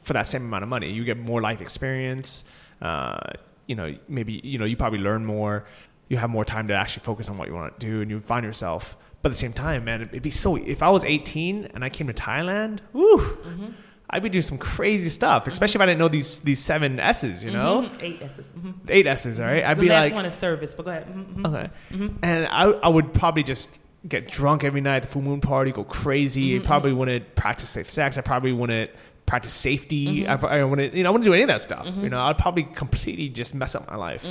[0.00, 0.90] for that same amount of money.
[0.90, 2.44] You get more life experience.
[2.80, 3.18] Uh,
[3.66, 5.66] you know, maybe you know you probably learn more.
[6.08, 8.20] You have more time to actually focus on what you want to do, and you
[8.20, 8.96] find yourself.
[9.22, 10.56] But at the same time, man, it'd be so.
[10.56, 13.66] If I was 18 and I came to Thailand, woo, mm-hmm.
[14.10, 15.52] I'd be doing some crazy stuff, mm-hmm.
[15.52, 17.82] especially if I didn't know these these seven S's, you know?
[17.82, 18.04] Mm-hmm.
[18.04, 18.46] Eight S's.
[18.48, 18.70] Mm-hmm.
[18.88, 19.62] Eight S's, all right?
[19.62, 19.70] Mm-hmm.
[19.70, 21.06] I'd the be last like, one is service, but go ahead.
[21.08, 21.46] Mm-hmm.
[21.46, 21.70] okay.
[21.90, 22.16] Mm-hmm.
[22.22, 25.72] And I, I would probably just get drunk every night at the full moon party,
[25.72, 26.56] go crazy.
[26.56, 28.18] I probably wouldn't practice safe sex.
[28.18, 28.90] I probably wouldn't
[29.24, 30.26] practice safety.
[30.26, 31.86] I, I wouldn't, you know, I wouldn't do any of that stuff.
[31.86, 34.26] You know, I'd probably completely just mess up my life.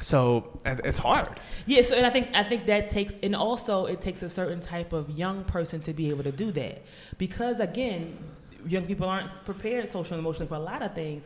[0.00, 1.40] So it's it's hard.
[1.64, 4.60] Yeah, so and I think I think that takes and also it takes a certain
[4.60, 6.82] type of young person to be able to do that
[7.18, 8.18] because again
[8.66, 11.24] young people aren't prepared socially and emotionally for a lot of things.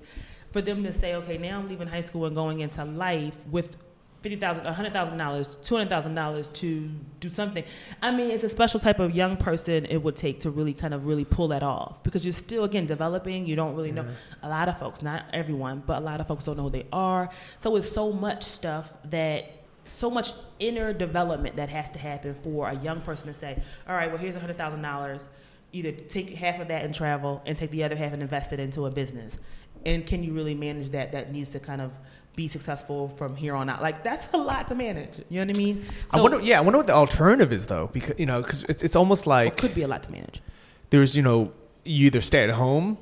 [0.53, 3.77] For them to say, okay, now I'm leaving high school and going into life with
[4.23, 6.89] fifty thousand, a hundred thousand dollars, two hundred thousand dollars to
[7.21, 7.63] do something.
[8.01, 10.95] I mean, it's a special type of young person it would take to really kind
[10.95, 13.47] of really pull that off because you're still again developing.
[13.47, 14.47] You don't really know Mm-hmm.
[14.47, 16.87] a lot of folks, not everyone, but a lot of folks don't know who they
[16.93, 17.29] are.
[17.59, 19.53] So it's so much stuff that.
[19.89, 23.95] So much inner development that has to happen for a young person to say, "All
[23.95, 25.29] right, well, here's a hundred thousand dollars
[25.77, 28.61] either take half of that and travel and take the other half and invest it
[28.61, 29.39] into a business
[29.85, 31.93] and can you really manage that that needs to kind of
[32.35, 35.57] be successful from here on out like that's a lot to manage you know what
[35.57, 38.43] i mean I wonder, yeah, I wonder what the alternative is though, because you know,
[38.43, 40.43] because it's it's almost like it could be a lot to manage
[40.91, 41.53] there's you know
[41.85, 42.99] you either stay at home,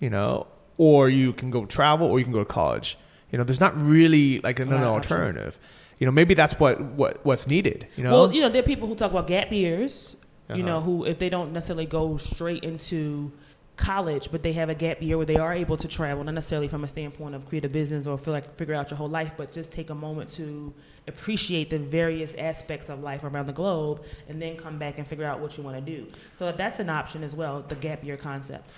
[0.00, 2.96] you know, or you can go travel, or you can go to college.
[3.30, 5.12] You know, there's not really like another options.
[5.12, 5.58] alternative.
[5.98, 7.86] You know, maybe that's what what what's needed.
[7.96, 10.16] You know, well you know there are people who talk about gap years
[10.48, 10.62] you Uh-huh.
[10.62, 13.30] know who if they don't necessarily go straight into
[13.76, 16.66] college but they have a gap year where they are able to travel not necessarily
[16.66, 19.30] from a standpoint of create a business or feel like figure out your whole life
[19.36, 20.74] but just take a moment to
[21.06, 25.24] appreciate the various aspects of life around the globe and then come back and figure
[25.24, 28.16] out what you want to do so that's an option as well the gap year
[28.16, 28.68] concept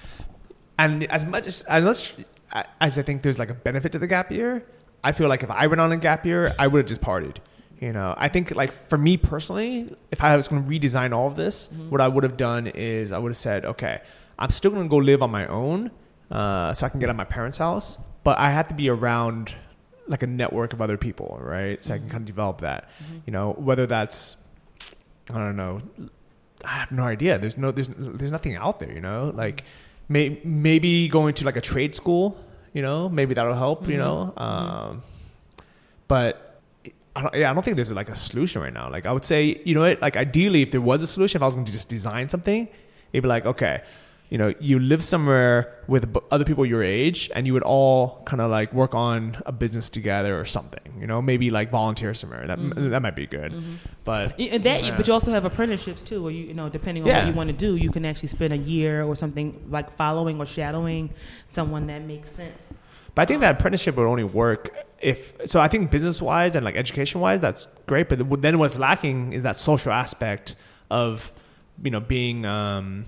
[0.79, 2.15] and as much as as much
[2.81, 4.65] as I think there's like a benefit to the gap year,
[5.05, 7.37] I feel like if I went on a gap year, I would have just partied.
[7.81, 11.27] You know, I think like for me personally, if I was going to redesign all
[11.27, 11.89] of this, mm-hmm.
[11.89, 14.03] what I would have done is I would have said, okay,
[14.39, 15.91] I'm still going to go live on my own,
[16.31, 18.91] uh, so I can get out of my parents' house, but I have to be
[18.91, 19.55] around
[20.07, 21.83] like a network of other people, right?
[21.83, 22.13] So I can mm-hmm.
[22.13, 22.91] kind of develop that.
[23.03, 23.19] Mm-hmm.
[23.27, 24.37] You know, whether that's
[25.31, 25.81] I don't know.
[26.65, 27.39] I have no idea.
[27.39, 29.33] There's no there's there's nothing out there, you know.
[29.35, 29.65] Like
[30.09, 32.39] may, maybe going to like a trade school,
[32.75, 34.35] you know, maybe that'll help, you know.
[34.37, 35.03] Um,
[36.09, 36.50] but
[37.17, 38.91] I don't, yeah, I don't think there's like a solution right now.
[38.91, 40.01] Like I would say, you know what?
[40.01, 42.69] Like ideally, if there was a solution, if I was going to just design something,
[43.13, 43.83] it'd be like, okay,
[44.29, 48.41] you know, you live somewhere with other people your age, and you would all kind
[48.41, 50.81] of like work on a business together or something.
[51.01, 52.47] You know, maybe like volunteer somewhere.
[52.47, 52.91] That mm-hmm.
[52.91, 53.53] that might be good.
[53.53, 53.75] Mm-hmm.
[54.05, 54.97] But And that, yeah.
[54.97, 57.25] but you also have apprenticeships too, where you, you know, depending on Yeah.
[57.25, 60.39] what you want to do, you can actually spend a year or something like following
[60.41, 61.11] or shadowing
[61.49, 62.63] someone that makes sense.
[63.17, 65.33] But I think that apprenticeship would only work if.
[65.47, 68.09] So I think business wise and like education wise, that's great.
[68.09, 70.57] But then what's lacking is that social aspect
[70.91, 71.33] of,
[71.83, 73.05] you know, being, um,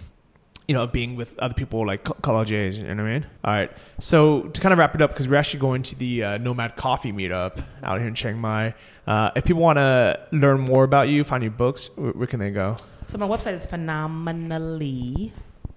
[0.69, 2.77] you know, being with other people like co- college age.
[2.77, 3.27] You know what I mean?
[3.45, 3.73] All right.
[3.99, 6.77] So to kind of wrap it up, because we're actually going to the uh, Nomad
[6.77, 8.75] Coffee Meetup out here in Chiang Mai.
[9.07, 12.39] Uh, if people want to learn more about you, find your books, where, where can
[12.39, 12.77] they go?
[13.09, 15.33] So my website is phenomenally,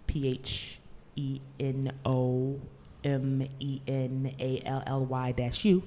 [0.05, 0.79] P H
[1.15, 2.61] E N O
[3.05, 5.83] M E N A L L Y dash U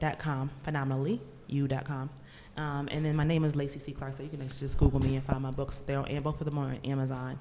[0.00, 0.50] dot com.
[0.64, 2.10] Phenomenally you dot com.
[2.56, 3.92] Um, and then my name is Lacey C.
[3.92, 5.80] Clark, so you can just Google me and find my books.
[5.86, 7.38] They're on, and both of them are on Amazon.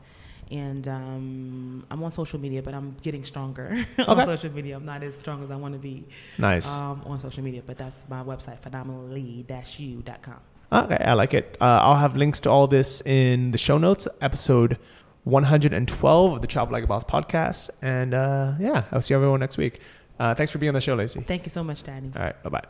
[0.51, 4.75] And um, I'm on social media, but I'm getting stronger on social media.
[4.75, 6.03] I'm not as strong as I want to be
[6.37, 6.69] Nice.
[6.79, 10.39] um, on social media, but that's my website, phenomenally-u.com.
[10.71, 11.57] Okay, I like it.
[11.61, 14.77] Uh, I'll have links to all this in the show notes, episode
[15.23, 17.69] 112 of the Travel Like a Boss podcast.
[17.81, 19.79] And uh, yeah, I'll see everyone next week.
[20.19, 21.21] Uh, thanks for being on the show, Lacey.
[21.21, 22.11] Thank you so much, Danny.
[22.15, 22.63] All right, bye bye.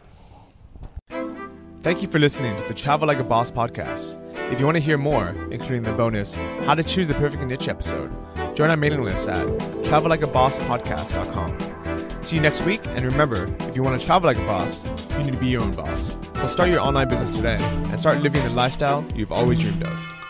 [1.84, 4.18] Thank you for listening to the Travel Like a Boss podcast.
[4.54, 7.68] If you want to hear more, including the bonus How to Choose the Perfect Niche
[7.68, 8.10] episode,
[8.56, 9.46] join our mailing list at
[9.84, 12.24] travellikeabosspodcast.com.
[12.24, 15.24] See you next week, and remember, if you want to travel like a boss, you
[15.24, 16.16] need to be your own boss.
[16.36, 20.23] So start your online business today and start living the lifestyle you've always dreamed of.